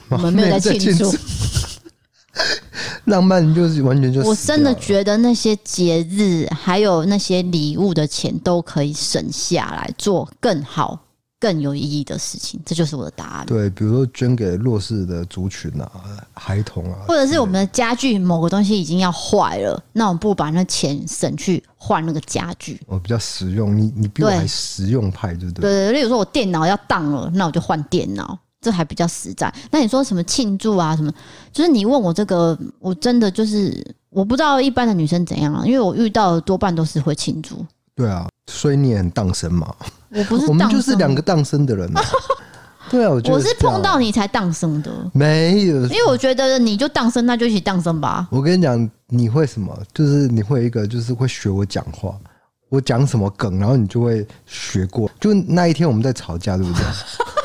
[0.08, 1.12] 我们没有在庆祝，
[3.06, 4.28] 浪漫就是完全就是。
[4.28, 11.00] 我真的觉得那些节日还有那些礼物的钱都可以省下来做更好。
[11.40, 13.46] 更有意义的事情，这就是我的答案。
[13.46, 15.90] 对，比如说捐给弱势的族群啊、
[16.34, 22.78] 孩童啊，或者是我们的家具某个东西已经要坏了，那我们不如把那钱省去换那个家具。
[22.86, 25.62] 我比较实用，你你比我还实用派，对不对？
[25.62, 29.50] 对对，例如说我电脑要当了，那我就换电脑，这还比较实在。
[29.70, 30.94] 那你说什么庆祝啊？
[30.94, 31.10] 什么？
[31.52, 37.64] 就是你问我这个，我真的就是我不知道一般的女生怎样啊，因为我遇到的多半都是会庆祝。
[38.00, 39.74] 对啊，所以你也很荡生嘛。
[40.08, 41.92] 我不是，我们就是两个荡生的人。
[42.88, 48.26] 对啊，我觉得我是碰到你才荡生的，没有，因为我觉得你就荡生，那就一起荡生吧。
[48.30, 49.78] 我跟你讲，你会什么？
[49.92, 52.16] 就是你会一个，就是会学我讲话，
[52.70, 55.10] 我讲什么梗，然后你就会学过。
[55.20, 56.82] 就那一天我们在吵架，对不对？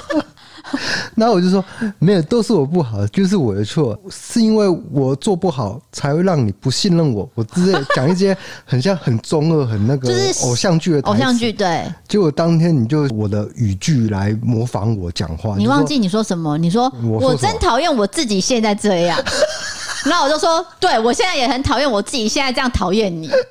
[1.15, 1.63] 然后我就说
[1.99, 7.30] 没有，都是我不好，就是我的错，是因为我做不好才会让你不信任我。
[7.36, 10.09] 我直接讲一些很像很中二、很那个
[10.43, 11.51] 偶像剧的偶像剧。
[11.51, 16.57] 对，结果当天你就我的语句来模仿我讲话，你忘记你说什么？
[16.57, 19.17] 你说我真讨厌我自己现在这样。
[20.05, 23.30] 然后我就说，对，我现在也很讨厌我自己现在这样讨厌你。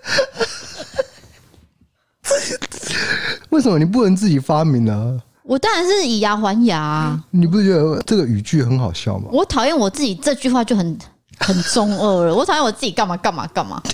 [3.50, 5.20] 为什么你不能自己发明呢？
[5.44, 7.22] 我当然是以牙还牙啊。
[7.30, 9.28] 你不觉得这个语句很好笑吗？
[9.30, 10.98] 我讨厌我自己这句话就很
[11.38, 12.34] 很中二了。
[12.34, 13.80] 我讨厌我自己干嘛干嘛干嘛。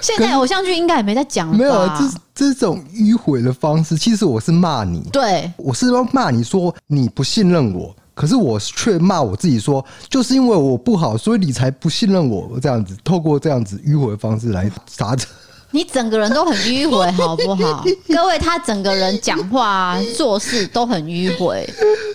[0.00, 1.48] 现在偶像剧应该也没在讲。
[1.56, 1.88] 没有，
[2.34, 5.00] 这这种迂回的方式，其实我是骂你。
[5.12, 12.58] 对，我是要骂你说你不信任我，可是我却骂我自己说，就是因为我不好，所以你才不信任我。
[12.60, 15.28] 这样子，透过这样子迂回的方式来撒扯。
[15.74, 17.84] 你整个人都很迂回，好不好？
[18.06, 21.68] 各位，他整个人讲话、啊、做事都很迂回，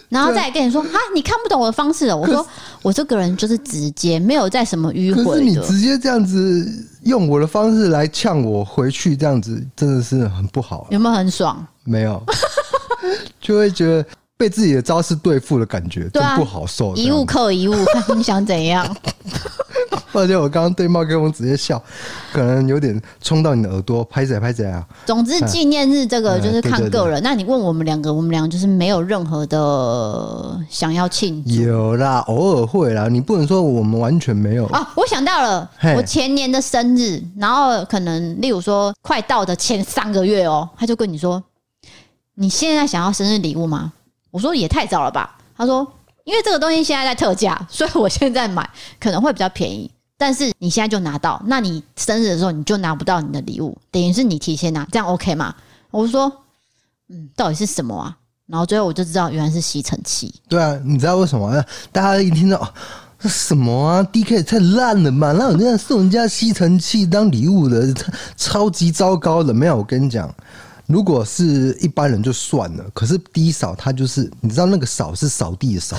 [0.07, 2.15] 然后再跟你说啊，你看不懂我的方式了。
[2.15, 2.47] 我说
[2.81, 5.25] 我这个人就是直接，没有在什么迂回。
[5.25, 6.65] 可是你直接这样子
[7.03, 10.87] 用我的方式来呛我回去，这样子真的是很不好。
[10.89, 11.67] 有没有很爽？
[11.83, 12.23] 没有，
[13.41, 14.05] 就会觉得
[14.39, 16.95] 被自己的招式对付的感觉，真不好受。
[16.95, 18.87] 一物克一物，看 你想怎样。
[20.13, 21.81] 而且，我刚刚对麦克风直接笑，
[22.31, 24.81] 可能有点冲到你的耳朵，拍谢拍谢啊！
[25.05, 27.21] 总之，纪念日这个就是看个人。
[27.21, 31.51] 那你问我们两个，我们两个就是没有任何的想要庆祝。
[31.51, 33.09] 有啦，偶尔会啦。
[33.09, 34.89] 你不能说我们完全没有啊！
[34.95, 41.43] 我想到了，我前年的生日，然后可能例如说快到的前三个月哦，他就跟你说
[42.35, 43.91] ：“你现在想要生日礼物吗？”
[44.31, 45.85] 我说：“也太早了吧。”他说
[46.25, 48.69] ：“因为这个东西现在在特价， 所以我现在买
[48.99, 55.55] 可能会比较便宜。”但是你现在就拿到，那你生日的时候你就拿不到你的礼物，等于是你提前拿，这样 OK 吗？
[55.91, 56.29] 我说，
[57.07, 58.17] 嗯，到底是什么啊？
[58.45, 60.33] 然后最后我就知道原来是吸尘器。
[60.49, 61.63] 对啊，你知道为什么？
[61.91, 62.73] 大家一听到
[63.17, 67.93] 这什么啊，DK 太烂了嘛，那我这样送人家吸尘器当礼物的，
[68.35, 69.53] 超级糟糕的。
[69.53, 70.33] 没有，我跟你讲，
[70.89, 75.95] 如果是一般人就算了，可是低扫他就是，你知道那个扫是扫地的扫。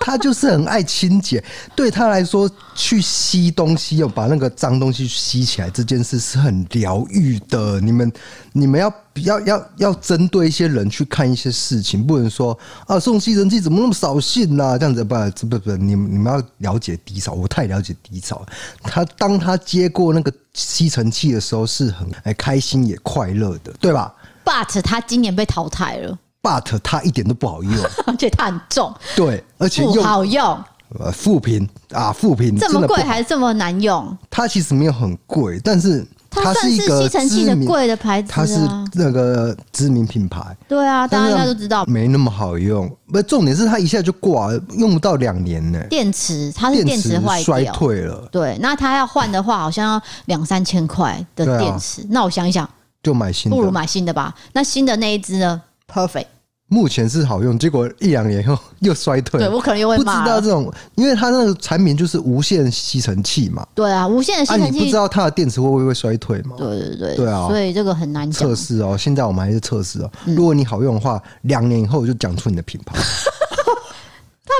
[0.00, 1.44] 他就是很爱清洁，
[1.76, 7.78] 对他来说，去吸东西，要把那个脏东西吸起来，这件事是很疗愈的。
[7.80, 8.10] 你们，
[8.52, 8.92] 你们要
[9.24, 14.78] 要要要针对一些人去看一些事情，不能说啊，送吸尘器怎么那么扫兴呐？
[14.78, 15.14] 这样子不
[15.46, 18.44] 不不，你们你们要了解低潮，我太了解低潮。
[18.82, 24.14] 他当他接过那个吸尘器的时候，是很开心也快乐的，对吧
[24.46, 26.18] ？But 他今年被淘汰了。
[26.42, 27.74] But 它一点都不好用，
[28.06, 28.94] 而且它很重。
[29.14, 30.64] 对，而且不好用。
[30.98, 34.16] 呃，负评啊，负评这么贵还是这么难用？
[34.28, 38.58] 它其实没有很贵，但是它是一个吸尘器的贵的牌子，它是
[38.94, 40.42] 那个知名品牌。
[40.66, 41.84] 对啊，大家应该都知道。
[41.84, 45.80] 没那么好用，不，重点是它一下就挂了，用不到两年呢。
[45.88, 48.28] 电池它是电池坏衰退了。
[48.32, 52.04] 对，那它要换的话，好像要两三千块的电池。
[52.10, 52.68] 那我想一想，
[53.00, 54.34] 就买新的，不如买新的吧。
[54.54, 55.62] 那新的那一只呢
[55.92, 56.26] ？Perfect，
[56.68, 59.40] 目前是好用，结果一两年后又衰退。
[59.40, 60.20] 对，我可能又会骂。
[60.20, 63.66] 不知道这种，因为它那个产品就是无线吸尘器嘛。
[63.74, 64.66] 对啊，无线的吸尘器。
[64.66, 66.54] 啊，你不知道它的电池会不会衰退吗？
[66.56, 68.48] 对对对，对啊，所以这个很难讲。
[68.48, 70.10] 测试哦，现在我们还是测试哦。
[70.24, 72.96] 如果你好用的话，两年以后就讲出你的品牌。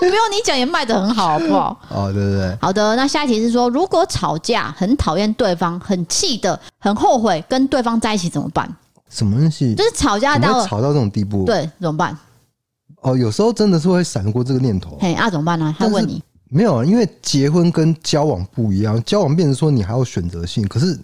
[0.02, 1.80] 那不用你讲也卖的很好，好不好？
[1.90, 2.58] 哦，对对对。
[2.60, 8.68] 好的，那下一题是说，如果吵架很讨厌对方，很气的，很后悔跟对方在一起怎么办？
[9.10, 9.74] 什么东西？
[9.74, 12.16] 就是吵架到吵到这种地步，对，怎么办？
[13.02, 14.96] 哦，有时候真的是会闪过这个念头。
[15.00, 15.74] 嘿，那、啊、怎么办呢？
[15.78, 20.98] 他问你，没有啊，因为结婚跟交往不一样，交往变成说你还有选择性，可是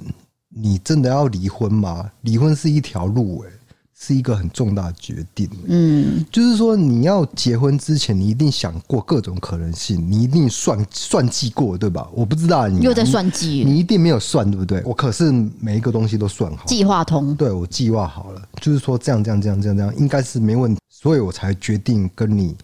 [0.48, 2.11] 你真的要离婚吗？
[2.22, 3.52] 离婚是一条路、欸，诶。
[3.99, 12.07] 是一个很重大的决定，嗯，就是说你要结婚之前，你一定想过各种可能性，你一定算算计过，对吧？
[12.12, 14.82] 我不知道你又在算计，你一定没有算，对不对？
[14.84, 22.55] 我可是每一个东西都算好，计划通，对，我计划好了，就是说这样这样这样这样这样，应该是没问题，所以我才决定跟你，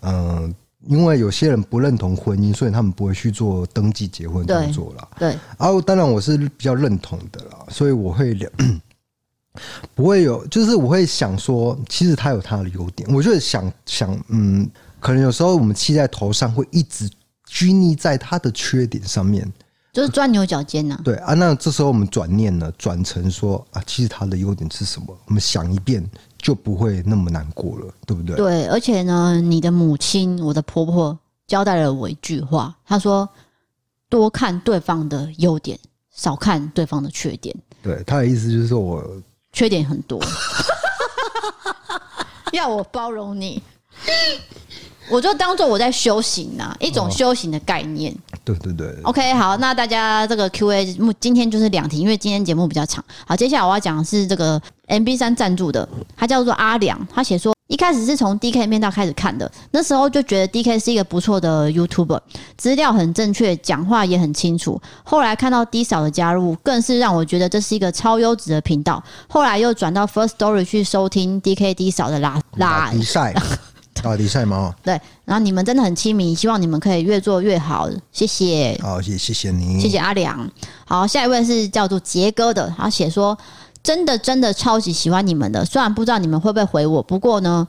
[0.00, 0.54] 嗯、呃，
[0.86, 5.28] 因为有些人不认同婚姻，所以他们不会去做登记结婚动作了，对，
[5.58, 8.50] 然后当然我是比较认同的啦，所以我会了。
[9.94, 13.12] 不会有，就是我会想说，其实他有他的优点。
[13.12, 14.68] 我就想想，嗯，
[15.00, 17.10] 可能有时候我们气在头上，会一直
[17.46, 19.52] 拘泥在他的缺点上面，
[19.92, 21.00] 就是钻牛角尖呐。
[21.04, 25.06] 对啊，那这时候我们转念呢，转成说啊，其实他的优点是什么？
[25.26, 28.36] 我们想一遍，就不会那么难过了，对不对？
[28.36, 33.28] 对，而且呢，你的母亲，我的婆婆交代了我一句话，她说：
[34.08, 35.76] 多看对方的优点，
[36.14, 37.54] 少看对方的缺点。
[37.82, 39.04] 对，她的意思就是说我。
[39.52, 40.20] 缺点很多，
[42.52, 43.62] 要我包容你，
[45.10, 48.12] 我就当做我在修行呐、啊，一种修行的概念。
[48.12, 48.96] 哦、对对对。
[49.02, 53.04] OK，好，那大家这个 Q&A 目今天就是两题，因为今天节目比较长。
[53.26, 57.54] 好，接下来我要讲的是这个 MB 三赞助的，他叫做阿良，他写说。
[57.70, 62.18] 一开始是从 DK 面道开始看的，那时候就觉得 DK 是一个不错的 YouTuber，
[62.56, 64.80] 资料很正确，讲话也很清楚。
[65.04, 69.00] 后来看到 D 嫂的加入，更是让我觉得这是一个超优质的频道。
[69.28, 73.32] 后来又转到 First Story 去收听 DK D 嫂的拉拉比赛，
[74.02, 74.74] 打比赛吗？
[74.82, 78.76] 对，然后你们真的很亲民，希望你们可以越做越好，谢谢。
[78.82, 80.50] 好，谢谢谢你，谢谢阿良。
[80.84, 83.38] 好，下一位是叫做杰哥的，他写说。
[83.82, 87.66] 真的真的超级喜欢你们的，虽然不知道你们会不会回我，不过呢，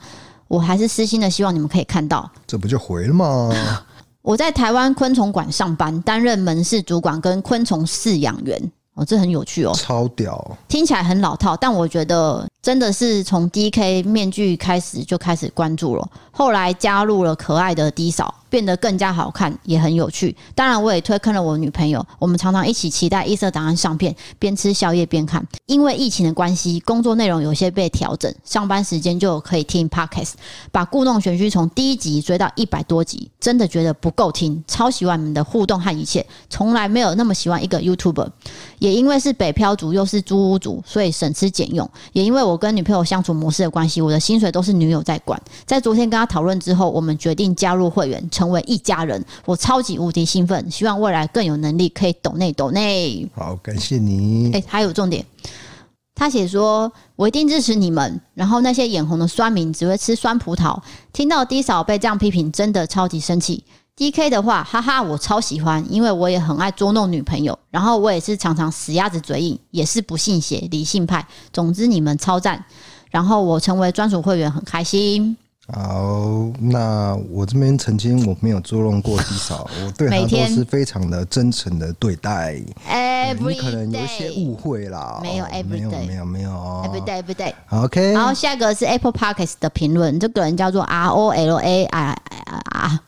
[0.47, 2.29] 我还是私心的希望你们可以看到。
[2.45, 3.49] 这不就回了吗？
[4.21, 8.71] 我在台湾昆虫馆上班，担任门市主管跟昆虫饲养员。
[9.01, 10.57] 哦，这很有趣哦，超屌！
[10.67, 18.35] 听起来很老套，但我觉得真的是从 DK 面具开始就开始关注了，后来加入了可爱的 D 嫂。
[18.51, 20.35] 变得更加好看，也很有趣。
[20.53, 22.05] 当然，我也推坑了我女朋友。
[22.19, 25.41] 我们常常一起期待异色档案上片，边吃宵夜边看。
[25.67, 30.33] 因为疫情的关系，工作内容有些被调整，上班时间就可以听 Podcast。
[30.69, 34.61] 把故弄玄虚从第一集追到一百多集，真的觉得不够听。
[34.67, 38.27] 超喜欢你们的互动和一切，从来没有那么喜欢一个 YouTuber。
[38.79, 41.89] 也因为是北漂族，又是租屋族，所以省吃俭用。
[42.13, 45.41] 也因为我跟女朋友相处模式的关系，我的薪水都是女友在管。
[45.65, 48.21] 在昨天跟她讨论之后，我们决定加入会员。
[48.31, 53.29] 成为一家人，我超级无敌兴奋，希望未来更有能力可以抖内抖内。
[53.35, 54.51] 好，感谢你。
[54.53, 55.25] 哎、欸，还有重点，
[56.15, 58.21] 他写说，我一定支持你们。
[58.33, 60.79] 然后那些眼红的酸民只会吃酸葡萄，
[61.11, 63.63] 听到低嫂被这样批评，真的超级生气。
[64.01, 71.23] DK 的话，哈哈，我超喜欢，因为我也很爱捉弄女朋友，然后我也是常常死鸭子嘴硬，也是不信邪，理性派。
[71.53, 72.65] 总之你们超赞，
[73.11, 75.37] 然后我成为专属会员，很开心。
[75.71, 82.59] 好，那我这边曾经我没有捉弄过 D 嫂，我对他都是非常的真诚的对待。
[82.87, 86.49] 哎，你可能有一些误会啦，没有，every day，没有，没有
[86.87, 87.53] ，every day，every day。
[87.69, 92.17] OK，然后下一个是 Apple Podcast 的评论，这个人叫做 R O L A I
[92.71, 92.99] R。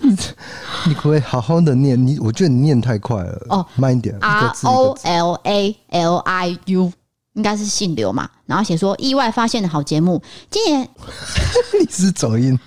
[0.00, 0.10] 你
[0.86, 1.96] 你可不可以好好的念？
[1.96, 4.16] 你我觉得你念太快了哦，慢一点。
[4.20, 6.92] R O L A L I U。
[7.34, 10.86] 应该是姓刘嘛，然后写说意外发现的好节目，今年
[11.80, 12.58] 你是走音，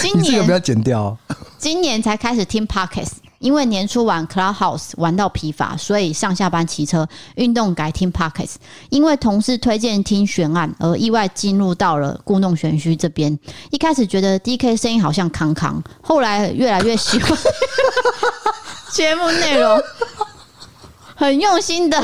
[0.00, 1.18] 今年要不要剪掉？
[1.58, 8.54] 今年才开始听 Podcast，因为年初玩 Clubhouse 玩到疲乏，所以上下班骑车运动改听 Podcast，
[8.88, 13.38] 因为同事推荐听悬案而意外进入到了故弄玄虚这边。
[13.70, 17.36] 一开始觉得 DK 声音好像康康，后来越来越喜欢
[18.92, 19.82] 节目内容，
[21.14, 22.02] 很用心的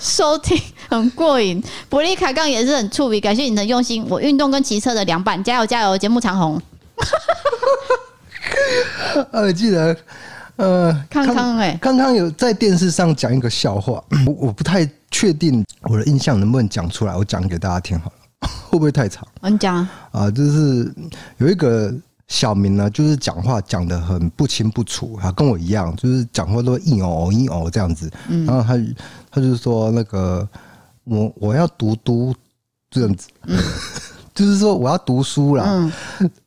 [0.00, 0.60] 收听。
[0.90, 4.06] 很过瘾，伯利卡杠也是很触笔，感谢你的用心。
[4.08, 5.98] 我运动跟骑车的两板，加油加油！
[5.98, 6.58] 节目长红。
[9.30, 9.94] 呃， 记得，
[10.58, 19.26] 呃，康康哎，康康有在电视上讲一个笑话， 我我不太确定我的印象能不能讲出来，我讲给大家听好了， 会不会太长？
[19.42, 20.92] 你讲啊，啊，就是
[21.38, 21.94] 有一个
[22.26, 28.76] 小明呢，就是讲话讲的很不清不楚，啊，跟我一样，就是讲话都一哦一哦这样子，然后他
[29.30, 30.46] 他就是说那个。
[31.10, 32.34] 我我要读读
[32.90, 33.56] 这样子，嗯、
[34.38, 35.64] 就是说我要读书啦。
[35.66, 35.92] 嗯、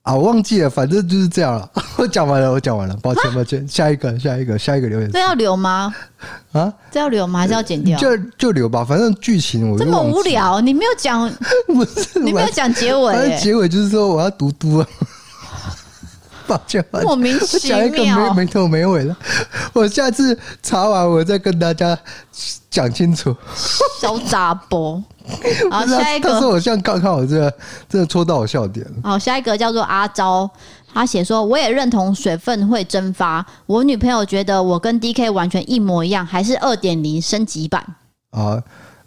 [0.03, 1.69] 啊，我忘记了，反正就是这样了。
[1.99, 3.67] 我讲完了，我讲完了，抱歉抱歉。
[3.67, 5.11] 下一个，下一个，下一个留言。
[5.11, 5.93] 这要留吗？
[6.53, 7.39] 啊，这要留吗？
[7.39, 7.99] 还是要剪掉？
[7.99, 11.29] 就就留吧，反正剧情我这么无聊，你没有讲，
[11.67, 14.87] 不是你没有讲结尾，结尾就是说我要读读啊。
[16.51, 19.15] 抱歉，莫名其妙，讲一个没没头没尾的。
[19.71, 21.97] 我下次查完，我再跟大家
[22.69, 23.33] 讲清楚。
[24.01, 25.01] 小杂波，
[25.71, 26.29] 好，下一个。
[26.29, 27.53] 但是我现在刚刚我，这个
[27.87, 28.93] 真的戳到我笑点了。
[29.03, 30.49] 好，下一个叫做阿昭，
[30.93, 33.45] 他写说：“我也认同水分会蒸发。
[33.65, 37.81] 我女朋友觉得我跟 DK 完全一模一样，还是二点零升级版。”
[38.31, 38.61] 啊。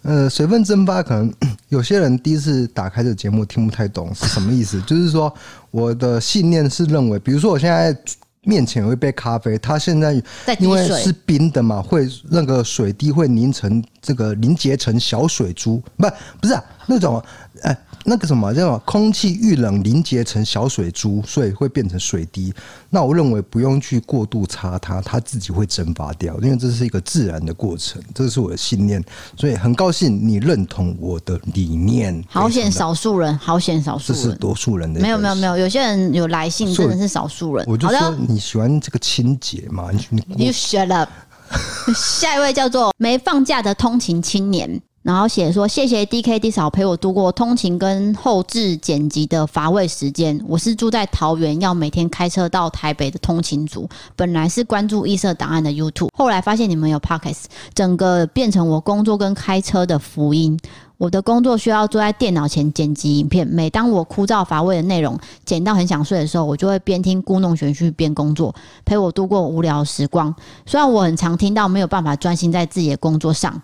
[0.04, 1.32] 呃，水分蒸发可能
[1.70, 4.78] 有些人第一次打开这节目听不太懂是什么意思。
[4.82, 5.34] 就是说，
[5.70, 7.96] 我的信念是认为，比如说我现在
[8.44, 10.12] 面前有一杯咖啡，它现在
[10.58, 16.06] 因为是冰的嘛，会那个水滴会凝成这个凝结成小水珠，不
[16.40, 17.22] 不是啊，那种
[17.62, 17.76] 哎。
[18.06, 22.52] 那个什么叫空气遇冷凝结成小水珠，所以会变成水滴。
[22.90, 29.02] 那我认为不用去过度擦它，它自己会蒸发掉，因为这是一个自然的过程，这是我的信念。
[29.38, 32.22] 所以很高兴你认同我的理念。
[32.28, 35.00] 好险少数人，好险少数人，这是多数人的。
[35.00, 37.64] 没有没有没有，有些人有来信，真的是少数人。
[37.66, 39.90] 我就说你喜欢这个清洁嘛？
[40.10, 41.10] 你你 You shut up。
[41.94, 44.80] 下一位叫做没放假的通勤青年。
[45.02, 50.42] 然后写说：“谢谢 D K D 嫂陪我度过通勤跟后置剪辑的乏味时间。
[50.48, 53.86] 我是住在桃园，要每天开车到台北的通勤族。
[54.16, 57.42] 本来是关注异色档案的 YouTube，后来发现你们有 Podcast，
[57.74, 60.58] 整个变成我工作跟开车的福音。
[61.04, 68.54] 我的工作需要坐在电脑前剪辑影片，每当我枯燥乏味的内容剪到很想睡的时候，我就会边听故弄玄虚边工作，
[68.86, 70.34] 陪我度过无聊时光。
[70.64, 73.60] 虽然我很常听到没有办法专心在自己的工作上。”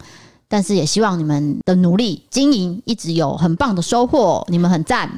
[0.53, 5.09] 但是也希望你们的努力经营一直有很棒的收获，你们很赞，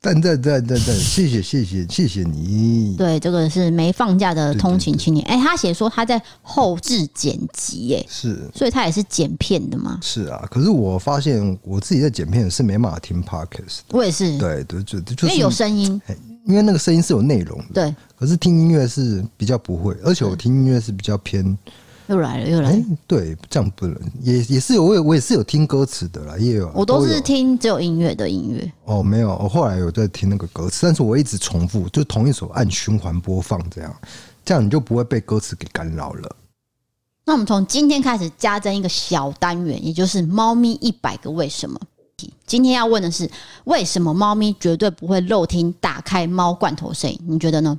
[0.00, 2.94] 赞赞赞赞赞，谢谢谢谢谢谢你。
[2.96, 5.26] 对，这个是没放假的通勤青年。
[5.26, 9.98] 哎、欸，他写说他在后置剪辑，哎，是，所以他也是剪片的嘛？
[10.00, 16.00] 是啊，可是我发现我自己在剪片是没办法听 podcast，我也是，对对对，就是、因为有声音，
[16.46, 17.94] 因为那个声音是有内容的，对。
[18.16, 21.58] 可是听音乐是比较不会，而且我听音乐是比较偏。
[22.08, 22.76] 又来了，又来了。
[22.76, 26.70] 欸、对，这样不能，也也是有，我也我也是有听歌词的啦，也有。
[26.74, 28.72] 我都是听只有音乐的音乐。
[28.84, 33.94] 哦，没有，我后来有在听那个歌词，但是我一直重复，就同一首按循环播放，这样，
[34.44, 36.36] 这样你就不会被歌词给干扰了。
[37.26, 41.78] 那我们从今天开始加增一个小单元，也就是猫咪一百个为什么。
[42.46, 43.30] 今天要问的是，
[43.64, 47.20] 为什么猫咪绝对不会漏听打开猫罐头声音？
[47.26, 47.78] 你觉得呢？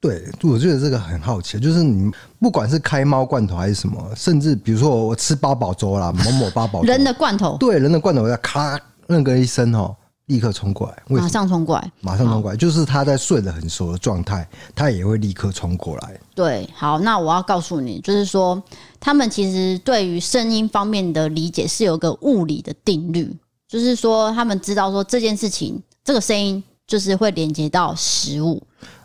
[0.00, 9.94] 对，我觉得这个很好奇，就是你不管是开猫罐头还是什么，甚至比如说我吃八宝粥啦，某某八宝粥人的罐头，对，人的罐头要咔那个一声哦，
[10.24, 16.18] 立刻冲过来，马上冲过来，马上冲过来，就是他在睡得很熟的状态，他也会立刻冲过来。
[16.34, 18.62] 对，好，那我要告诉你，就是说
[18.98, 23.30] 他们其实对于声音方面的理解是有个物理的定律，
[23.68, 28.62] 就是说他们知道说这件事情，这个声音就是会连接到食物。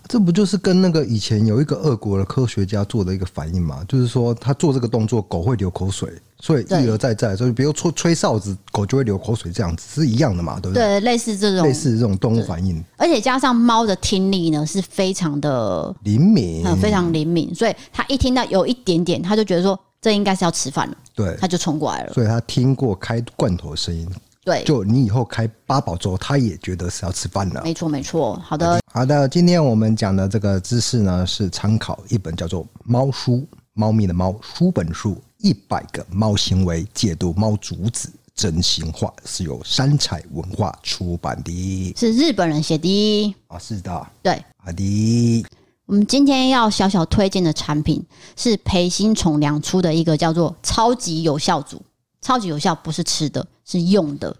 [0.07, 3.83] 这不就是跟那个以前有一个俄国的科学家做的一个反应嘛？
[3.87, 10.59] 就是说他做这个动作，狗会流口水，所以一而再再，所以比如吹吹哨子，狗就会流口水，这样子是一样的嘛？
[10.59, 10.83] 对不对？
[10.83, 12.83] 对，类似这种，类似这种动物反应。
[12.97, 22.13] 而且加上猫的听力呢，是非常的灵敏，嗯，非常灵敏，所以它一听到有一点点，它就觉得说这应该是要吃饭了，对，它就冲过来了。
[22.13, 24.07] 所以它听过开罐头的声音。
[24.45, 27.63] 对，就你以后开八宝粥，他也觉得是要吃饭了。
[27.63, 28.39] 没错，没错。
[28.45, 29.27] 好的，好的。
[29.27, 33.37] 今天我们讲的这个知识呢，是参考一本叫做《猫书》，
[33.73, 45.45] 猫咪的猫书本书，一百个猫行为解读猫主子真心话，是由三彩文化出版的，是日本人写的啊，是的，对，好的。
[45.87, 48.03] 我们今天要小小推荐的产品
[48.35, 51.81] 是培心宠粮出的一个叫做“超级有效组”。
[52.25, 54.35] 超级有效，不是吃的，是用的，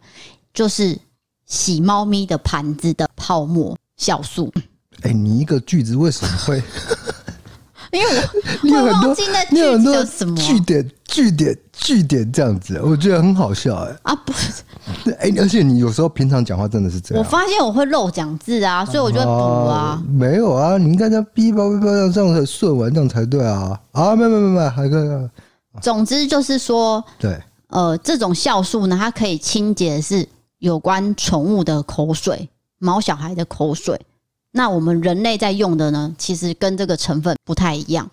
[0.51, 0.97] 就是
[1.45, 4.51] 洗猫咪的盘子的泡沫酵素。
[5.03, 6.63] 哎、欸，你一个句子为什么会？
[7.93, 8.07] 因为
[8.63, 14.63] 我 会忘记那句子叫什么句点句点句点这样子，我觉得很好笑哎啊不是
[15.11, 17.23] 哎、欸，而且你有时候平常讲话真的是这样。
[17.23, 20.03] 我发现我会漏讲字啊，所以我就会补啊，啊。
[20.09, 24.15] 没有啊，你应该这样哔吧哔吧这样这样才顺完，这样才对啊啊！
[24.15, 25.29] 没有没有没有，还可以。
[25.79, 27.39] 总之就是说，对。
[27.68, 30.28] 呃，这种酵素呢，它可以清洁的是
[30.59, 32.49] 有关宠物的口水，
[32.80, 33.99] 毛小孩的口水。
[34.51, 38.09] 那我们人类在用的呢，其实跟这个成分不太一样，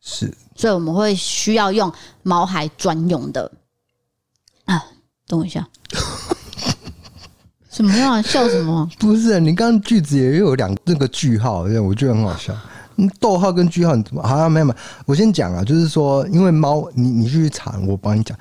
[0.00, 1.90] 是，所以我们会需要用
[2.22, 3.50] 毛孩专用的。
[4.66, 4.84] 啊，
[5.26, 5.66] 等我一下，
[7.70, 8.20] 什么呀？
[8.20, 8.86] 笑什么？
[8.98, 12.54] 不是啊，你刚刚句子也有两那个句号，我觉得很好笑。
[13.20, 14.22] 逗号跟句号你怎么？
[14.22, 14.78] 好像没有没有。
[15.06, 18.36] 我先讲啊，就是说，因为猫，你你去查，我帮你讲。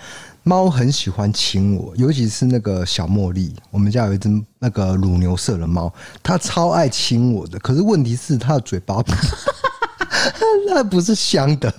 [0.48, 3.54] 猫很喜欢亲我，尤其是那个小茉莉。
[3.70, 4.30] 我们家有一只
[4.60, 5.94] 那个乳牛色的猫，
[6.24, 7.60] 它超爱亲我的。
[7.60, 9.04] 可是问题是，它的嘴巴
[10.66, 11.74] 那 不是香的，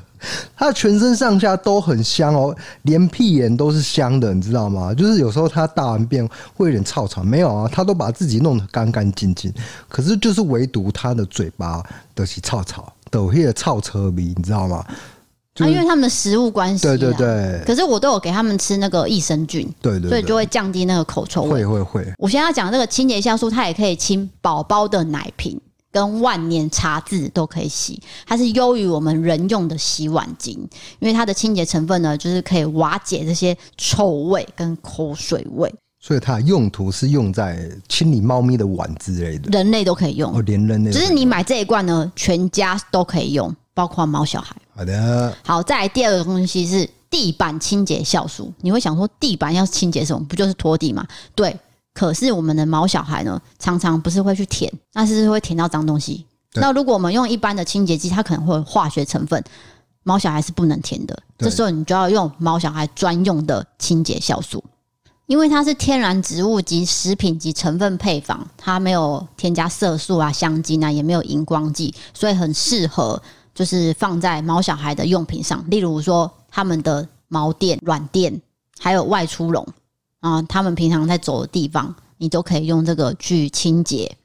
[0.55, 4.93] 它全身上下都很香哦，连屁眼都是香的，你知道吗？
[4.93, 9.51] 就是有时候它大完便会有点臭臭，没有啊，它都把自己弄得干干净净。
[9.89, 11.83] 可是就是唯独它的嘴巴
[12.14, 14.85] 都是臭臭，都有臭车鼻，你知道吗？
[15.65, 17.63] 啊，因为他们的食物关系，对对对。
[17.67, 21.65] 可是我都有给他们吃那个益生菌，对对，對，所以就会降低那个口臭味。
[21.65, 22.13] 会会会。
[22.19, 30.51] 我现在要讲这个清洁酵素，它也可以清宝宝的奶瓶跟万年茶渍都可以洗，它是优于我们人用的洗碗巾，
[30.99, 35.75] 因为它的清洁成分呢，就是可以瓦解这些臭味跟口水味。
[36.01, 40.93] 所以它的用途是用在清理猫咪的碗之类的，人类都可以用，哦，连人类。
[40.93, 43.53] 只是你买这一罐呢，全家都可以用。
[43.79, 44.57] 包括猫小孩。
[44.74, 48.53] 好的，好，再来第二个东西是地板清洁酵素。
[48.61, 50.26] 你会想说，地板要清洁什么？
[50.29, 51.07] 不就是拖地吗？
[51.37, 51.57] 对。
[51.95, 56.26] 可是我们的毛小孩呢，常常不是会去舔，但是会舔到脏东西。
[56.55, 59.41] 那如果我们用一般的清洁剂，它可能会有化学成分，
[60.03, 61.16] 毛小孩是不能舔的。
[61.39, 64.62] 这时候你就要用毛小孩专用的清洁酵素，
[65.26, 73.20] 因为它是天然植物及食品及成分配方，它没有添加色素啊、香精啊，也没有荧光剂，所以很适合
[73.59, 78.41] 就是放在毛小孩的用品上，例如说他们的毛垫、软垫，
[78.79, 79.67] 还有外出笼
[80.21, 84.17] 啊，他们平常在走的地方，你都可以用这个去清洁。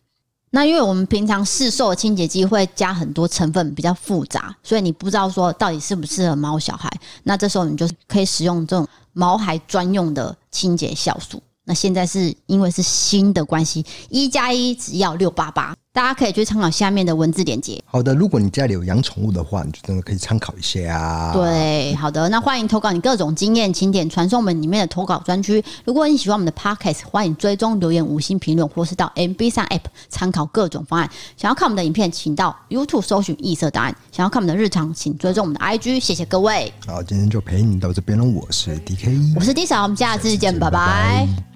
[0.51, 6.87] 那因为我们平常市售的清洁剂会加很多成分，比较复杂，所以你不知道说到底适不适合毛小孩。
[7.23, 11.41] 那这时候你就可以使用这种毛孩专用的清洁酵素。
[11.63, 17.79] 那现在是因为是新的关系，一加一只要六八八，大家可以去参考下面的文字链接。
[17.85, 21.31] 好的，如果你家里有养宠物的话，你就真的可以参考一下啊。
[21.33, 25.63] 对，好的，那欢迎投稿你各种经验，请点传送门里面的投稿专区。
[25.85, 31.07] 如果你喜欢我们的 Podcast，欢迎追踪留言五星评论，或是到 MB3 App 参考各种方案。
[31.37, 33.95] 想要看我们的影片，请到 YouTube 搜寻异色答案。
[34.11, 35.99] 想要看我们的日常，请追踪我们的 IG。
[35.99, 36.73] 谢谢各位。
[36.87, 38.25] 好，今天就陪你到这边了。
[38.25, 40.71] 我是 DK，我是 D 嫂，我们下次见，拜拜。
[40.71, 41.52] 拜拜。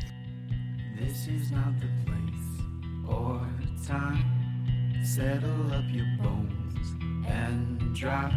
[5.18, 6.94] Settle up your bones
[7.28, 8.32] and drive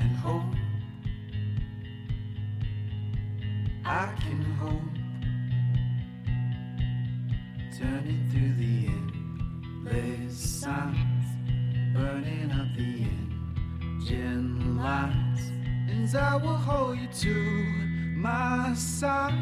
[0.00, 0.54] and hope.
[3.84, 4.94] I can hope.
[7.78, 8.86] Turning through the
[9.84, 11.26] endless signs,
[11.92, 13.04] burning up the
[13.82, 15.42] engine lights.
[15.90, 17.34] And I will hold you to
[18.16, 19.34] my side.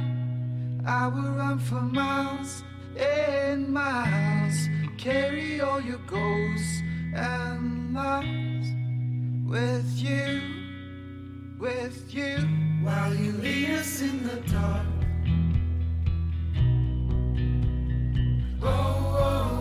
[0.84, 2.64] I will run for miles
[2.98, 6.82] and miles carry all your ghosts
[7.14, 8.66] and lies
[9.44, 10.40] with you,
[11.58, 12.36] with you,
[12.82, 14.86] while you lead us in the dark.
[18.62, 19.55] Oh, oh.